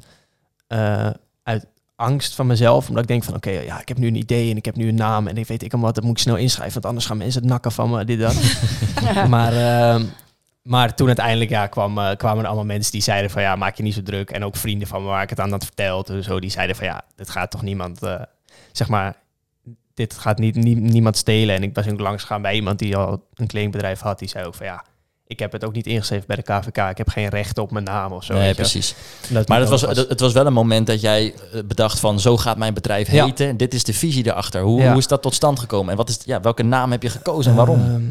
[0.67, 1.09] eh,
[1.43, 2.87] uit angst van mezelf.
[2.87, 4.87] Omdat ik denk van oké, ja, ik heb nu een idee en ik heb nu
[4.87, 5.27] een naam.
[5.27, 6.73] En ik weet ik wat, dat moet ik snel inschrijven.
[6.73, 8.35] Want anders gaan mensen het nakken van me, dit, dat.
[9.35, 10.03] maar, ehm,
[10.67, 13.75] maar toen uiteindelijk ja, kwam, eh, kwamen er allemaal mensen die zeiden van ja, maak
[13.75, 14.29] je niet zo druk.
[14.31, 16.09] En ook vrienden van me waar ik het aan had verteld.
[16.09, 18.15] En zo, die zeiden van ja, dit gaat toch niemand, eh,
[18.71, 19.15] zeg maar,
[19.93, 21.55] dit gaat niet, nie- niemand stelen.
[21.55, 24.19] En ik was ook langs gegaan bij iemand die al een kledingbedrijf had.
[24.19, 24.83] Die zei ook van ja,
[25.27, 26.77] ik heb het ook niet ingeschreven bij de KVK.
[26.89, 28.33] Ik heb geen recht op mijn naam of zo.
[28.33, 28.95] nee, precies.
[29.29, 32.19] Dat Maar het het was, het was wel een moment dat jij eh, bedacht van
[32.19, 33.25] zo gaat mijn bedrijf Ja.
[33.25, 33.57] heten.
[33.57, 34.61] Dit is de visie erachter.
[34.61, 34.89] Hoe, Ja.
[34.89, 35.91] hoe is dat tot stand gekomen?
[35.91, 37.79] En wat is, ja, welke naam heb je gekozen en waarom?
[37.81, 38.01] Ehm,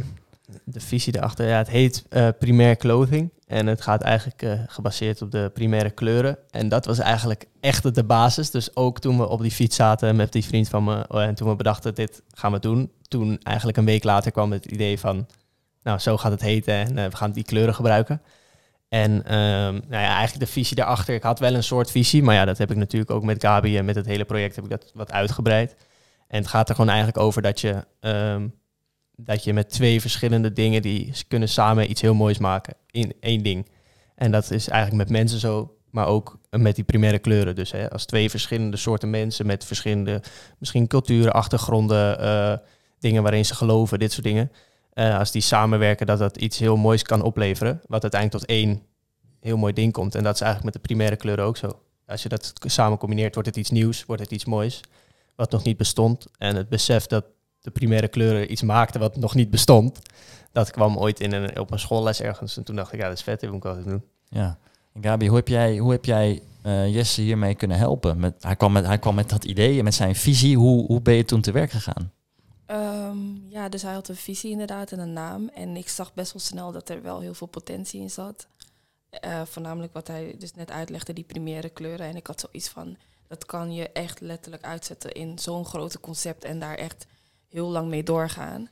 [0.64, 3.30] de visie daarachter, ja, het heet eh primair clothing.
[3.46, 6.38] En het gaat eigenlijk eh, gebaseerd op de primaire kleuren.
[6.50, 8.50] En dat was eigenlijk echt de basis.
[8.50, 11.04] Dus ook toen we op die fiets zaten met die vriend van me.
[11.08, 12.90] oh, en toen we bedachten, dit gaan we doen.
[13.08, 15.26] Toen eigenlijk een week later kwam het idee van,
[15.82, 16.74] nou zo gaat het heten.
[16.74, 18.22] En eh, we gaan die kleuren gebruiken.
[18.88, 21.14] En ehm, nou ja, eigenlijk de visie daarachter.
[21.14, 22.22] Ik had wel een soort visie.
[22.22, 24.64] Maar ja, dat heb ik natuurlijk ook met Gabi en met het hele project heb
[24.64, 25.76] ik dat wat uitgebreid.
[26.28, 27.84] En het gaat er gewoon eigenlijk over dat je...
[28.00, 28.48] ehm,
[29.16, 33.42] dat je met twee verschillende dingen die kunnen samen iets heel moois maken in één
[33.42, 33.68] ding.
[34.14, 37.54] En dat is eigenlijk met mensen zo, maar ook met die primaire kleuren.
[37.54, 40.22] Dus hè, als twee verschillende soorten mensen met verschillende,
[40.58, 42.56] misschien culturen, achtergronden, eh,
[42.98, 44.52] dingen waarin ze geloven, dit soort dingen.
[44.92, 47.80] Eh, als die samenwerken, dat dat iets heel moois kan opleveren.
[47.86, 48.82] Wat uiteindelijk tot één
[49.40, 50.14] heel mooi ding komt.
[50.14, 51.80] En dat is eigenlijk met de primaire kleuren ook zo.
[52.06, 54.80] Als je dat samen combineert, wordt het iets nieuws, wordt het iets moois.
[55.34, 56.26] Wat nog niet bestond.
[56.38, 57.24] En het besef dat
[57.66, 59.98] de primaire kleuren iets maakten wat nog niet bestond.
[60.52, 62.56] Dat kwam ooit in een, op een schoolles ergens.
[62.56, 64.02] En toen dacht ik, ja, dat is vet, dit moet ik altijd doen.
[64.28, 64.58] Ja.
[64.92, 68.18] En Gabi, hoe heb jij, hoe heb jij eh, Jesse hiermee kunnen helpen?
[68.18, 70.56] Met, hij, kwam met, hij kwam met dat idee en met zijn visie.
[70.56, 72.12] Hoe, hoe ben je toen te werk gegaan?
[72.66, 75.48] Ehm, ja, dus hij had een visie inderdaad en een naam.
[75.48, 78.46] En ik zag best wel snel dat er wel heel veel potentie in zat.
[79.10, 82.06] Eh, voornamelijk wat hij dus net uitlegde, die primaire kleuren.
[82.06, 82.96] En ik had zoiets van,
[83.28, 87.06] dat kan je echt letterlijk uitzetten in zo'n grote concept en daar echt
[87.56, 88.68] heel lang mee doorgaan.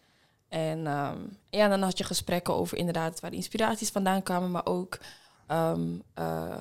[0.48, 1.18] En ehm,
[1.50, 4.98] ja, dan had je gesprekken over inderdaad waar de inspiraties vandaan kwamen, maar ook
[5.46, 5.80] ehm,
[6.14, 6.56] eh,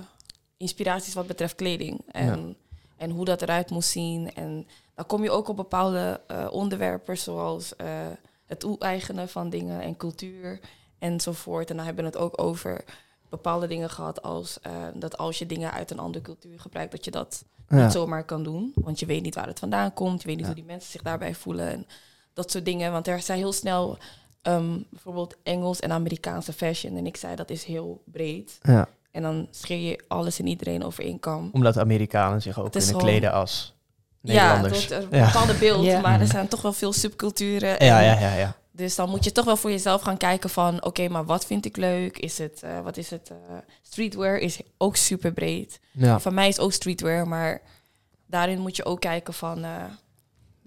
[0.58, 2.02] inspiraties wat betreft kleding.
[2.12, 2.56] En,
[2.98, 4.34] en hoe dat eruit moest zien.
[4.34, 7.88] En dan kom je ook op bepaalde eh, onderwerpen zoals eh,
[8.46, 10.60] het toe-eigenen van dingen en cultuur
[11.00, 11.70] enzovoort.
[11.70, 12.84] En dan hebben we het ook over
[13.30, 14.60] bepaalde dingen gehad als
[14.94, 17.84] dat als je dingen uit een andere cultuur gebruikt, dat je dat Ja.
[17.84, 18.72] niet zomaar kan doen.
[18.76, 20.52] Want je weet niet waar het vandaan komt, je weet niet Ja.
[20.52, 21.88] hoe die mensen zich daarbij voelen en
[22.34, 22.92] dat soort dingen.
[22.92, 23.98] Want er zijn heel snel
[24.42, 26.98] ehm, bijvoorbeeld Engels en Amerikaanse fashion.
[26.98, 28.58] En ik zei dat is heel breed.
[28.62, 28.88] Ja.
[29.12, 31.50] En dan scheer je alles en iedereen over één kam.
[31.54, 33.74] Omdat Amerikanen zich ook Het kunnen gewoon- kleden als
[34.22, 34.82] Ja, Nederlanders.
[34.82, 35.26] het wordt een Ja.
[35.26, 36.00] bepaalde beeld, Ja.
[36.02, 37.80] maar er zijn toch wel veel subculturen.
[37.80, 38.56] En Ja, ja, ja, ja.
[38.72, 40.84] Dus dan moet je toch wel voor jezelf gaan kijken van...
[40.86, 42.18] oké, maar wat vind ik leuk?
[42.18, 43.30] Is het, eh, wat is het?
[43.30, 43.36] eh,
[43.82, 45.80] streetwear is ook super breed.
[45.92, 46.20] ja.
[46.20, 47.62] Van mij is ook streetwear, maar
[48.28, 49.64] daarin moet je ook kijken van...
[49.64, 49.84] eh,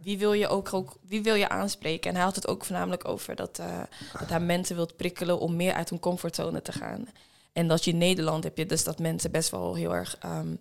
[0.06, 2.10] wie, wil je ook, ook, wie wil je aanspreken?
[2.10, 3.80] En hij had het ook voornamelijk over dat, eh,
[4.18, 5.38] dat hij mensen wilt prikkelen...
[5.38, 7.08] om meer uit hun comfortzone te gaan.
[7.52, 10.16] En dat je in Nederland heb je dus dat mensen best wel heel erg...
[10.20, 10.54] ehm,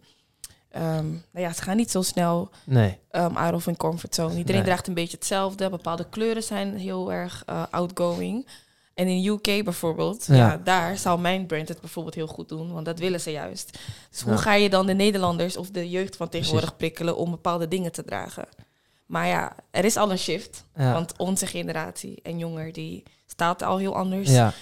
[0.70, 2.98] ehm, nou ja, ze gaan niet zo snel Nee.
[3.12, 4.36] um, out of hun comfortzone.
[4.36, 4.70] Iedereen Nee.
[4.70, 5.70] draagt een beetje hetzelfde.
[5.70, 8.48] Bepaalde kleuren zijn heel erg uh, outgoing.
[8.94, 10.36] En in UK bijvoorbeeld, ja.
[10.36, 10.62] Ja.
[10.64, 13.80] daar zou mijn brand het bijvoorbeeld heel goed doen, want dat willen ze juist.
[14.10, 17.68] Dus hoe ga je dan de Nederlanders of de jeugd van tegenwoordig prikkelen om bepaalde
[17.68, 18.46] dingen te dragen?
[19.06, 20.94] Maar ja, er is al een shift, Ja.
[20.94, 24.54] want onze generatie en jonger die staat al heel anders ja.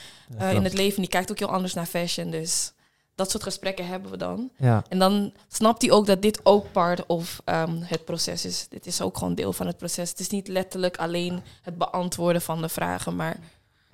[0.41, 0.99] uh, in het leven.
[1.01, 2.73] Die kijkt ook heel anders naar fashion, dus
[3.15, 4.49] dat soort gesprekken hebben we dan.
[4.57, 4.83] Ja.
[4.89, 8.67] En dan snapt hij ook dat dit ook part of ehm, het proces is.
[8.69, 10.09] Dit is ook gewoon deel van het proces.
[10.09, 13.37] Het is niet letterlijk alleen het beantwoorden van de vragen, maar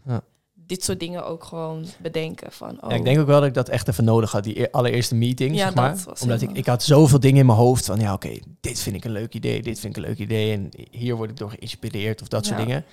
[0.05, 0.21] Ja.
[0.69, 2.51] Dit soort dingen ook gewoon bedenken.
[2.51, 4.61] Van, oh, Ja, ik denk ook wel dat ik dat echt even nodig had, die
[4.61, 5.97] e- allereerste meeting, Ja, zeg maar.
[6.21, 8.29] Omdat ik, ik had zoveel dingen in mijn hoofd van, ja oké,
[8.61, 11.29] dit vind ik een leuk idee, dit vind ik een leuk idee en hier word
[11.29, 12.85] ik door geïnspireerd of dat soort dingen.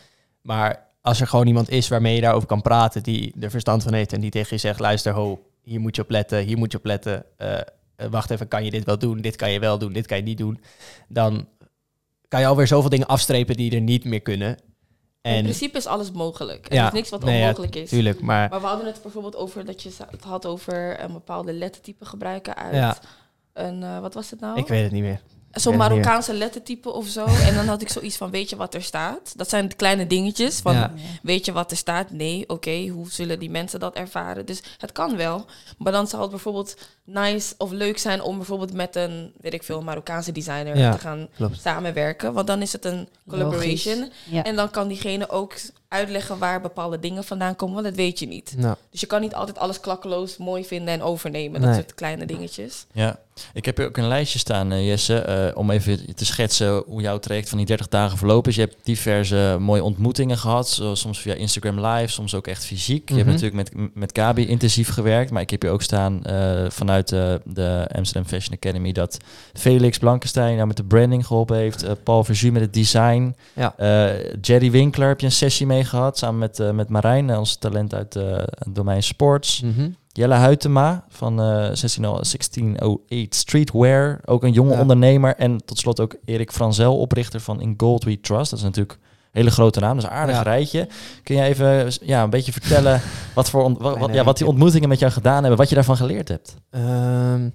[0.43, 3.93] Maar als er gewoon iemand is waarmee je daarover kan praten, die er verstand van
[3.93, 6.73] heeft en die tegen je zegt, luister ho, hier moet je op letten, hier moet
[6.73, 7.63] je op letten, eh, eh,
[8.11, 10.23] wacht even, kan je dit wel doen, dit kan je wel doen, dit kan je
[10.23, 10.61] niet doen,
[11.09, 11.49] dan
[12.29, 14.57] kan je alweer zoveel dingen afstrepen die er niet meer kunnen.
[15.35, 16.67] In principe is alles mogelijk.
[16.69, 17.89] Er Ja, is niks wat nee, ja, onmogelijk is.
[17.89, 21.53] tuurlijk, maar Maar we hadden het bijvoorbeeld over dat je het had over een bepaalde
[21.53, 22.97] lettertype gebruiken uit Ja.
[23.53, 24.59] een, eh, wat was het nou?
[24.59, 25.21] ik weet het niet meer.
[25.61, 25.77] Zo'n.
[25.77, 27.25] Marokkaanse lettertype of zo.
[27.25, 29.33] En dan had ik zoiets van, weet je wat er staat?
[29.37, 30.93] Dat zijn de kleine dingetjes van, Ja.
[31.23, 32.11] weet je wat er staat?
[32.11, 34.47] Nee, oké, hoe zullen die mensen dat ervaren?
[34.47, 35.45] Dus het kan wel.
[35.79, 39.63] Maar dan zou het bijvoorbeeld nice of leuk zijn om bijvoorbeeld met een, weet ik
[39.63, 41.61] veel, Marokkaanse designer Ja, te gaan klopt.
[41.61, 42.33] samenwerken.
[42.33, 44.11] Want dan is het een collaboration.
[44.25, 44.43] Ja.
[44.45, 45.55] En dan kan diegene ook
[45.97, 48.55] uitleggen waar bepaalde dingen vandaan komen, want dat weet je niet.
[48.57, 51.61] Nou, Dus je kan niet altijd alles klakkeloos mooi vinden en overnemen.
[51.61, 51.79] Dat Nee.
[51.79, 52.87] soort kleine dingetjes.
[52.93, 53.19] Ja,
[53.53, 57.01] ik heb hier ook een lijstje staan, eh, Jesse, eh, om even te schetsen hoe
[57.01, 58.57] jouw traject van die 30 dagen verlopen is.
[58.57, 63.09] Je hebt diverse mooie ontmoetingen gehad, zo- soms via Instagram Live, soms ook echt fysiek.
[63.09, 63.35] Je hebt Mhm.
[63.41, 67.41] natuurlijk met, met Gabi intensief gewerkt, maar ik heb hier ook staan eh, vanuit de,
[67.45, 69.17] de Amsterdam Fashion Academy dat
[69.55, 73.75] Felix Blankenstein nou met de branding geholpen heeft, eh, Paul Verzu met het design, Ja.
[73.77, 77.39] Eh, Jerry Winkler heb je een sessie mee gehad, samen met, eh, met Marijn, eh,
[77.39, 79.61] ons talent uit eh, het domein sports.
[79.61, 79.89] mhm.
[80.13, 84.81] Jelle Huytema van eh 16, 1608 Streetwear, ook een jonge Ja.
[84.81, 85.37] ondernemer.
[85.37, 88.51] En tot slot ook Erik Franzel, oprichter van In Gold We Trust.
[88.51, 88.99] Dat is natuurlijk een
[89.43, 90.43] hele grote naam, dat is een aardig Ja.
[90.43, 90.89] rijtje.
[91.23, 93.01] Kun je even ja, een beetje vertellen
[93.35, 96.29] wat, voor wat, ja, wat die ontmoetingen met jou gedaan hebben, wat je daarvan geleerd
[96.29, 96.55] hebt?
[96.71, 97.49] Ehm,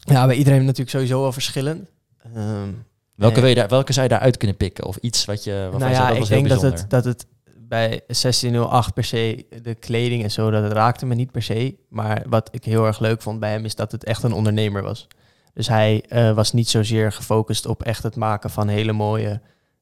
[0.00, 1.88] ja, bij iedereen natuurlijk sowieso wel verschillend.
[2.34, 2.68] Ehm,
[3.14, 3.42] Welke, Nee.
[3.42, 4.84] wil je daar, welke zou je daaruit kunnen pikken?
[4.86, 7.26] Of iets wat je, waarvan nou ja, ik denk dat het, dat het
[7.68, 11.76] bij 1608 per se de kleding en zo, dat raakte me niet per se.
[11.88, 14.82] Maar wat ik heel erg leuk vond bij hem is dat het echt een ondernemer
[14.82, 15.06] was.
[15.52, 19.40] Dus hij eh, was niet zozeer gefocust op echt het maken van hele mooie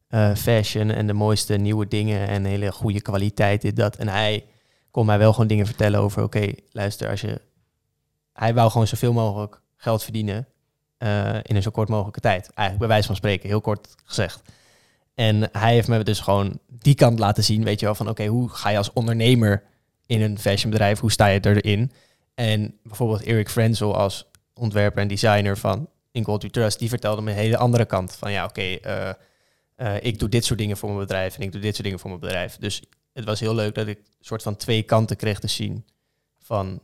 [0.08, 3.96] eh, fashion en de mooiste nieuwe dingen en hele goede kwaliteit, dit, dat.
[3.96, 4.44] En hij
[4.90, 7.40] kon mij wel gewoon dingen vertellen over, oké, luister, als je...
[8.32, 10.48] Hij wou gewoon zoveel mogelijk geld verdienen
[10.98, 12.42] eh, in een zo kort mogelijke tijd.
[12.42, 14.42] Eigenlijk bij wijze van spreken, heel kort gezegd.
[15.16, 18.26] En hij heeft me dus gewoon die kant laten zien, weet je wel, van oké,
[18.26, 19.62] hoe ga je als ondernemer
[20.06, 21.92] in een fashionbedrijf, hoe sta je erin?
[22.34, 27.36] En bijvoorbeeld Eric Frenzel als ontwerper en designer van In Trust, die vertelde me een
[27.36, 29.08] hele andere kant van ja, oké, eh,
[29.74, 31.98] eh, ik doe dit soort dingen voor mijn bedrijf en ik doe dit soort dingen
[31.98, 32.56] voor mijn bedrijf.
[32.56, 35.84] Dus het was heel leuk dat ik een soort van twee kanten kreeg te zien
[36.38, 36.80] van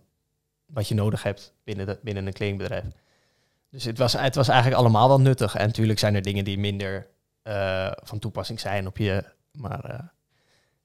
[0.66, 2.84] wat je nodig hebt binnen, de, binnen een kledingbedrijf.
[3.70, 5.54] Dus het was, het was eigenlijk allemaal wel nuttig.
[5.54, 7.06] En natuurlijk zijn er dingen die minder
[8.02, 9.24] van toepassing zijn op je.
[9.52, 9.98] Maar eh,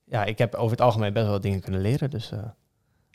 [0.04, 2.10] ja, ik heb over het algemeen best wel wat dingen kunnen leren.
[2.10, 2.39] Dus eh,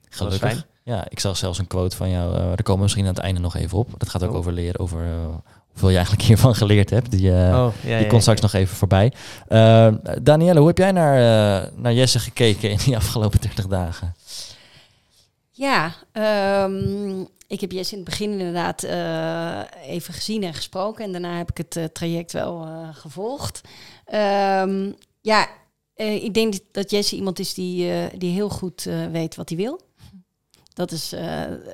[0.08, 0.40] Gelukkig.
[0.40, 0.62] fijn.
[0.84, 2.34] Ja, ik zag zelfs een quote van jou.
[2.34, 3.88] eh daar komen we misschien aan het einde nog even op.
[3.98, 4.36] Dat gaat ook Oh.
[4.36, 5.34] over leren, over eh,
[5.68, 7.10] hoeveel je eigenlijk hiervan geleerd hebt.
[7.10, 8.46] Die, eh, oh, ja, die ja, komt straks ja.
[8.46, 9.12] nog even voorbij.
[9.48, 9.88] Eh
[10.22, 14.14] Danielle, hoe heb jij naar, eh, naar Jesse gekeken in die afgelopen 30 dagen?
[15.50, 21.04] Ja, ehm, ik heb Jess in het begin inderdaad eh, even gezien en gesproken.
[21.04, 23.60] En daarna heb ik het eh, traject wel eh, gevolgd.
[24.04, 25.48] Ehm, ja,
[25.96, 29.80] ik denk dat Jesse iemand is die, die heel goed weet wat hij wil.
[30.74, 31.14] Dat is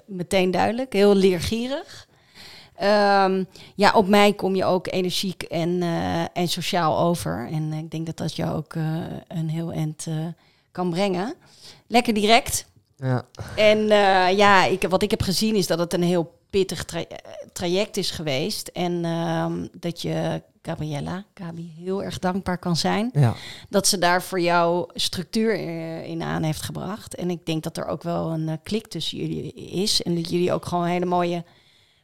[0.06, 0.92] meteen duidelijk.
[0.92, 2.08] Heel leergierig.
[2.74, 5.82] Ehm, ja, op mij kom je ook energiek en,
[6.32, 7.48] en sociaal over.
[7.50, 8.74] En ik denk dat dat jou ook
[9.28, 10.06] een heel eind
[10.72, 11.34] kan brengen.
[11.86, 12.67] Lekker direct.
[12.98, 13.24] Ja.
[13.56, 17.00] En eh, ja, ik, wat ik heb gezien is dat het een heel pittig tra-
[17.00, 17.18] eh,
[17.52, 18.68] traject is geweest.
[18.68, 23.10] En ehm, dat je Gabriella, Gabi, heel erg dankbaar kan zijn.
[23.12, 23.34] Ja.
[23.68, 27.14] Dat ze daar voor jou structuur eh, in aan heeft gebracht.
[27.14, 30.02] En ik denk dat er ook wel een klik tussen jullie is.
[30.02, 31.44] En dat jullie ook gewoon hele mooie,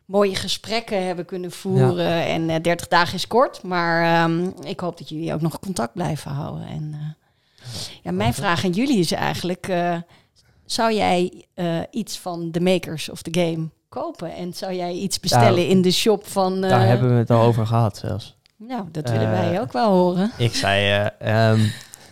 [0.05, 2.25] mooie gesprekken hebben kunnen voeren.
[2.27, 5.93] En eh 30 dagen is kort, maar ehm, ik hoop dat jullie ook nog contact
[5.93, 6.67] blijven houden.
[6.67, 7.17] En
[8.03, 9.69] ja, mijn vraag aan jullie is eigenlijk...
[10.65, 14.35] eh, zou jij eh, iets van de makers of the game kopen?
[14.35, 16.61] En zou jij iets bestellen Nou, in de shop van...
[16.61, 18.37] Daar eh, hebben we het al over gehad zelfs.
[18.57, 20.31] Nou, dat willen Eh, wij ook wel horen.
[20.39, 21.61] Ik zei, eh, ehm,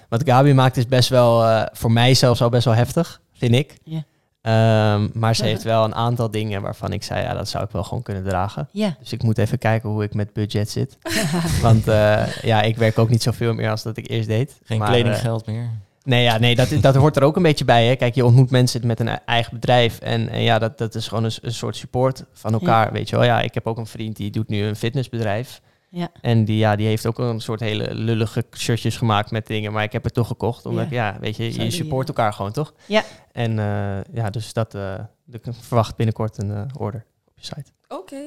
[0.09, 3.55] wat Gabi maakt is best wel, eh, voor mij zelfs al best wel heftig, vind
[3.55, 3.77] ik.
[3.85, 4.05] Ja.
[4.43, 7.71] Ehm, maar ze heeft wel een aantal dingen waarvan ik zei, ja, dat zou ik
[7.71, 8.69] wel gewoon kunnen dragen.
[8.73, 8.97] Ja.
[9.01, 10.99] Dus ik moet even kijken hoe ik met budget zit.
[11.63, 14.59] Want eh, ja, ik werk ook niet zoveel meer als dat ik eerst deed.
[14.65, 15.71] Geen Maar, kledinggeld meer.
[16.05, 17.87] Eh, nee, ja, nee dat, dat hoort er ook een beetje bij.
[17.87, 17.97] Hè.
[17.97, 19.99] Kijk, je ontmoet mensen met een eigen bedrijf.
[19.99, 22.93] En, en ja, dat, dat is gewoon een, soort support van elkaar.
[22.93, 25.61] Weet je wel, ja, ik heb ook een vriend die doet nu een fitnessbedrijf.
[25.89, 26.09] Ja.
[26.21, 29.73] En die, ja, die heeft ook een soort hele lullige shirtjes gemaakt met dingen.
[29.73, 30.67] Maar ik heb het toch gekocht.
[30.67, 31.07] Omdat, Ja.
[31.07, 32.73] ja, weet je, je support eh, elkaar gewoon, toch?
[32.87, 33.03] Ja.
[33.33, 34.95] En eh, ja, dus dat, eh,
[35.31, 37.71] ik verwacht binnenkort een eh, order op je site.
[37.89, 38.23] Oké.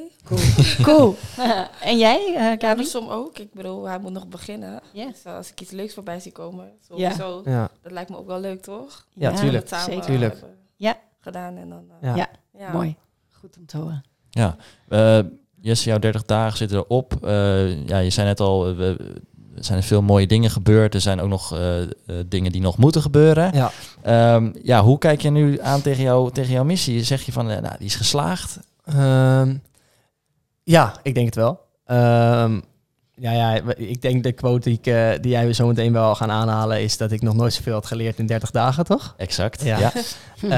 [0.81, 1.15] Cool.
[1.89, 2.65] en jij, eh Gabi?
[2.65, 3.37] Andersom ook.
[3.39, 4.81] Ik bedoel, hij moet nog beginnen.
[4.93, 5.05] Ja.
[5.07, 7.41] Dus als ik iets leuks voorbij zie komen, sowieso.
[7.45, 9.05] Ja, Dat lijkt me ook wel leuk, toch?
[9.13, 9.67] Ja, we tuurlijk.
[9.67, 10.05] samen Zeker.
[10.05, 10.33] Tuurlijk.
[10.33, 10.97] hebben Ja.
[11.19, 11.83] gedaan en dan...
[12.01, 12.15] eh, ja.
[12.15, 12.27] Ja.
[12.59, 12.71] ja.
[12.71, 12.95] Mooi.
[13.31, 14.03] Goed om te horen.
[14.29, 14.55] Ja,
[14.89, 15.19] Eh
[15.61, 17.25] Jesse, jouw 30 dagen zitten erop.
[17.25, 19.13] Eh, ja, je zei net al, eh, we-
[19.55, 20.93] er zijn veel mooie dingen gebeurd.
[20.93, 21.87] Er zijn ook nog eh, eh,
[22.25, 23.53] dingen die nog moeten gebeuren.
[23.53, 23.71] Ja.
[24.01, 27.03] Ehm, ja, hoe kijk je nu aan tegen, jou, tegen jouw missie?
[27.03, 28.59] Zeg je van, eh, nou, die is geslaagd?
[28.85, 29.55] Ehm,
[30.65, 31.59] ja, ik denk het wel.
[31.85, 32.59] Ehm,
[33.17, 36.31] ja, ja, ik denk de quote die, ik, eh, die jij zo meteen wel gaan
[36.31, 36.81] aanhalen...
[36.81, 39.13] is dat ik nog nooit zoveel had geleerd in 30 dagen, toch?
[39.17, 39.63] Exact.
[39.63, 39.79] Ja.
[39.79, 39.91] Ja.
[40.45, 40.51] Eh,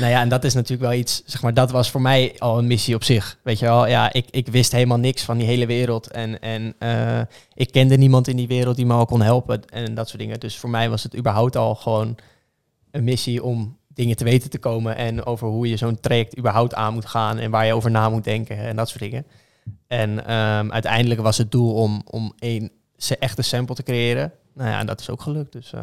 [0.00, 2.58] nou ja, en dat is natuurlijk wel iets, zeg maar, dat was voor mij al
[2.58, 3.38] een missie op zich.
[3.42, 6.10] Weet je wel, ja, ik, ik wist helemaal niks van die hele wereld.
[6.10, 7.20] En, en eh,
[7.54, 10.40] ik kende niemand in die wereld die me al kon helpen en dat soort dingen.
[10.40, 12.16] Dus voor mij was het überhaupt al gewoon
[12.90, 14.96] een missie om dingen te weten te komen.
[14.96, 18.08] En over hoe je zo'n traject überhaupt aan moet gaan en waar je over na
[18.08, 19.26] moet denken en dat soort dingen.
[19.86, 22.70] En ehm, uiteindelijk was het doel om, om één
[23.18, 24.32] echte sample te creëren.
[24.54, 25.52] Nou ja, en dat is ook gelukt.
[25.52, 25.80] Dus eh,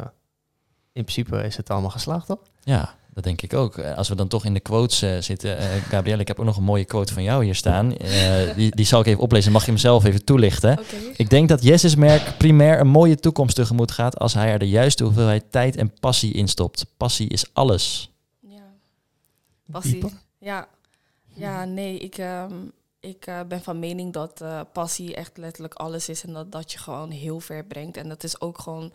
[0.92, 2.38] in principe is het allemaal geslaagd, toch?
[2.60, 3.76] Ja, dat denk ik ook.
[3.78, 5.58] Eh, Als we dan toch in de quotes eh, zitten.
[5.58, 7.92] eh Gabrielle, ik heb ook nog een mooie quote van jou hier staan.
[7.96, 9.52] Eh, die, die zal ik even oplezen.
[9.52, 10.72] Mag je hem zelf even toelichten?
[10.78, 10.96] Oké.
[11.16, 14.68] Ik denk dat Jesse's merk primair een mooie toekomst tegemoet gaat als hij er de
[14.68, 16.86] juiste hoeveelheid tijd en passie in stopt.
[16.96, 18.10] Passie is alles.
[18.40, 18.62] Ja.
[19.70, 20.04] Passie.
[20.38, 20.68] Ja.
[21.34, 22.52] Ja, nee, ik, ehm,
[23.02, 26.72] ik eh, ben van mening dat eh, passie echt letterlijk alles is en dat dat
[26.72, 27.96] je gewoon heel ver brengt.
[27.96, 28.92] En dat is ook gewoon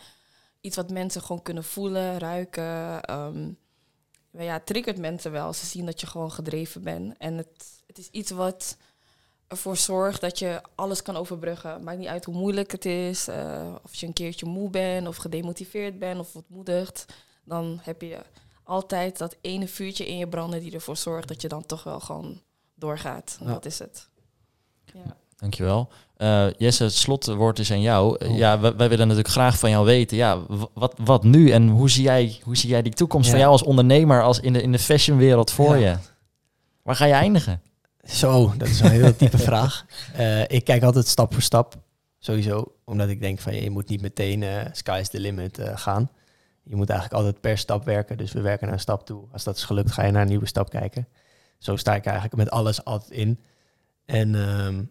[0.61, 3.01] iets wat mensen gewoon kunnen voelen, ruiken.
[3.03, 3.51] ehm,
[4.31, 5.53] ja, het triggert mensen wel.
[5.53, 7.17] Ze zien dat je gewoon gedreven bent.
[7.17, 8.77] En het, het is iets wat
[9.47, 11.83] ervoor zorgt dat je alles kan overbruggen.
[11.83, 15.15] Maakt niet uit hoe moeilijk het is, eh, of je een keertje moe bent, of
[15.15, 17.05] gedemotiveerd bent, of ontmoedigd.
[17.43, 18.19] Dan heb je
[18.63, 21.99] altijd dat ene vuurtje in je branden die ervoor zorgt dat je dan toch wel
[21.99, 22.41] gewoon
[22.77, 23.37] doorgaat.
[23.39, 23.45] Ja.
[23.45, 24.07] Dat is het.
[24.85, 25.15] Ja.
[25.37, 25.89] Dankjewel.
[26.17, 28.25] Eh Jesse, het slotwoord is aan jou.
[28.27, 28.37] Oh.
[28.37, 30.17] Ja, wij, wij willen natuurlijk graag van jou weten.
[30.17, 30.39] Ja,
[30.73, 33.63] wat, wat nu en hoe zie jij, hoe zie jij die toekomst van jou als
[33.63, 35.89] ondernemer, als in de, in de fashionwereld voor Ja.
[35.89, 35.97] je?
[36.81, 37.61] Waar ga je eindigen?
[38.03, 39.85] Zo, dat is een heel diepe vraag.
[40.13, 41.75] Eh, ik kijk altijd stap voor stap,
[42.19, 42.73] sowieso.
[42.85, 46.09] Omdat ik denk van je moet niet meteen eh sky is the limit eh, gaan.
[46.63, 48.17] Je moet eigenlijk altijd per stap werken.
[48.17, 49.23] Dus we werken naar een stap toe.
[49.31, 51.07] Als dat is gelukt, ga je naar een nieuwe stap kijken.
[51.57, 53.39] Zo sta ik eigenlijk met alles altijd in.
[54.05, 54.83] En ehm,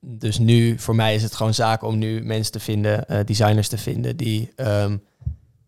[0.00, 3.68] dus nu, voor mij is het gewoon zaak om nu mensen te vinden, eh, designers
[3.68, 4.96] te vinden die ehm,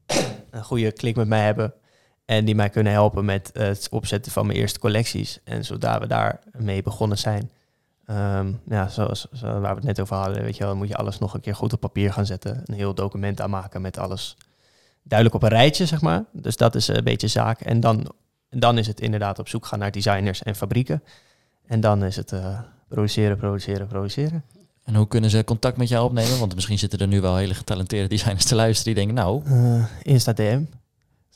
[0.51, 1.75] een goede klik met mij hebben.
[2.25, 5.41] En die mij kunnen helpen met het opzetten van mijn eerste collecties.
[5.45, 7.51] En zodra we daar mee begonnen zijn.
[8.07, 10.97] ehm, ja, zoals, zo, waar we het net over hadden, weet je wel, moet je
[10.97, 12.63] alles nog een keer goed op papier gaan zetten.
[12.65, 14.37] Een heel document aanmaken met alles
[15.03, 16.25] duidelijk op een rijtje, zeg maar.
[16.33, 17.61] Dus dat is een beetje zaak.
[17.61, 18.13] En dan,
[18.53, 21.03] en dan is het inderdaad op zoek gaan naar designers en fabrieken.
[21.67, 24.45] En dan is het eh, produceren, produceren, produceren.
[24.85, 26.39] En hoe kunnen ze contact met jou opnemen?
[26.39, 29.85] Want misschien zitten er nu wel hele getalenteerde designers te luisteren die denken, nou, Eh,
[30.03, 30.63] Insta DM.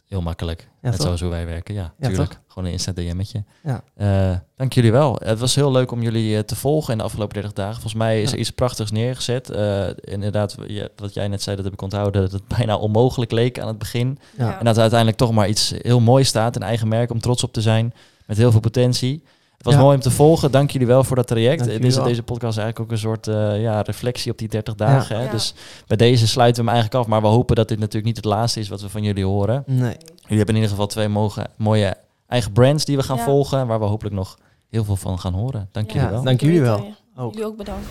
[0.09, 0.69] Heel makkelijk.
[0.83, 2.31] Ja, Net zoals hoe wij werken, ja, Ja, tuurlijk.
[2.31, 2.41] toch?
[2.49, 3.45] Gewoon een Insta DM'tje.
[3.63, 3.83] Ja.
[3.95, 5.21] Eh, dank jullie wel.
[5.25, 7.73] Het was heel leuk om jullie eh, te volgen in de afgelopen 30 dagen.
[7.75, 9.51] Volgens mij is er iets prachtigs neergezet.
[9.51, 10.57] Eh, inderdaad,
[10.97, 13.79] wat jij net zei, dat heb ik onthouden, dat het bijna onmogelijk leek aan het
[13.79, 14.19] begin.
[14.37, 17.43] En dat er uiteindelijk toch maar iets heel moois staat, een eigen merk om trots
[17.43, 17.95] op te zijn,
[18.27, 19.23] met heel veel potentie.
[19.57, 19.81] Het was Ja.
[19.81, 20.51] mooi om te volgen.
[20.51, 21.59] Dank jullie wel voor dat traject.
[21.59, 24.49] Dank Het jullie is deze podcast eigenlijk ook een soort eh, ja, reflectie op die
[24.49, 25.17] 30 dagen.
[25.17, 25.25] Hè?
[25.25, 25.31] Ja.
[25.31, 25.55] Dus
[25.87, 27.11] bij deze sluiten we hem eigenlijk af.
[27.11, 29.63] Maar we hopen dat dit natuurlijk niet het laatste is wat we van jullie horen.
[29.67, 29.79] Nee.
[29.79, 31.95] Jullie hebben in ieder geval twee mogen, mooie
[32.29, 33.25] eigen brands die we gaan Ja.
[33.25, 33.67] volgen.
[33.67, 34.39] Waar we hopelijk nog
[34.71, 35.69] heel veel van gaan horen.
[35.73, 35.95] Dank Ja.
[35.95, 36.23] jullie wel.
[36.23, 36.87] Dank jullie wel.
[37.17, 37.33] Ook.
[37.33, 37.87] Jullie ook bedankt.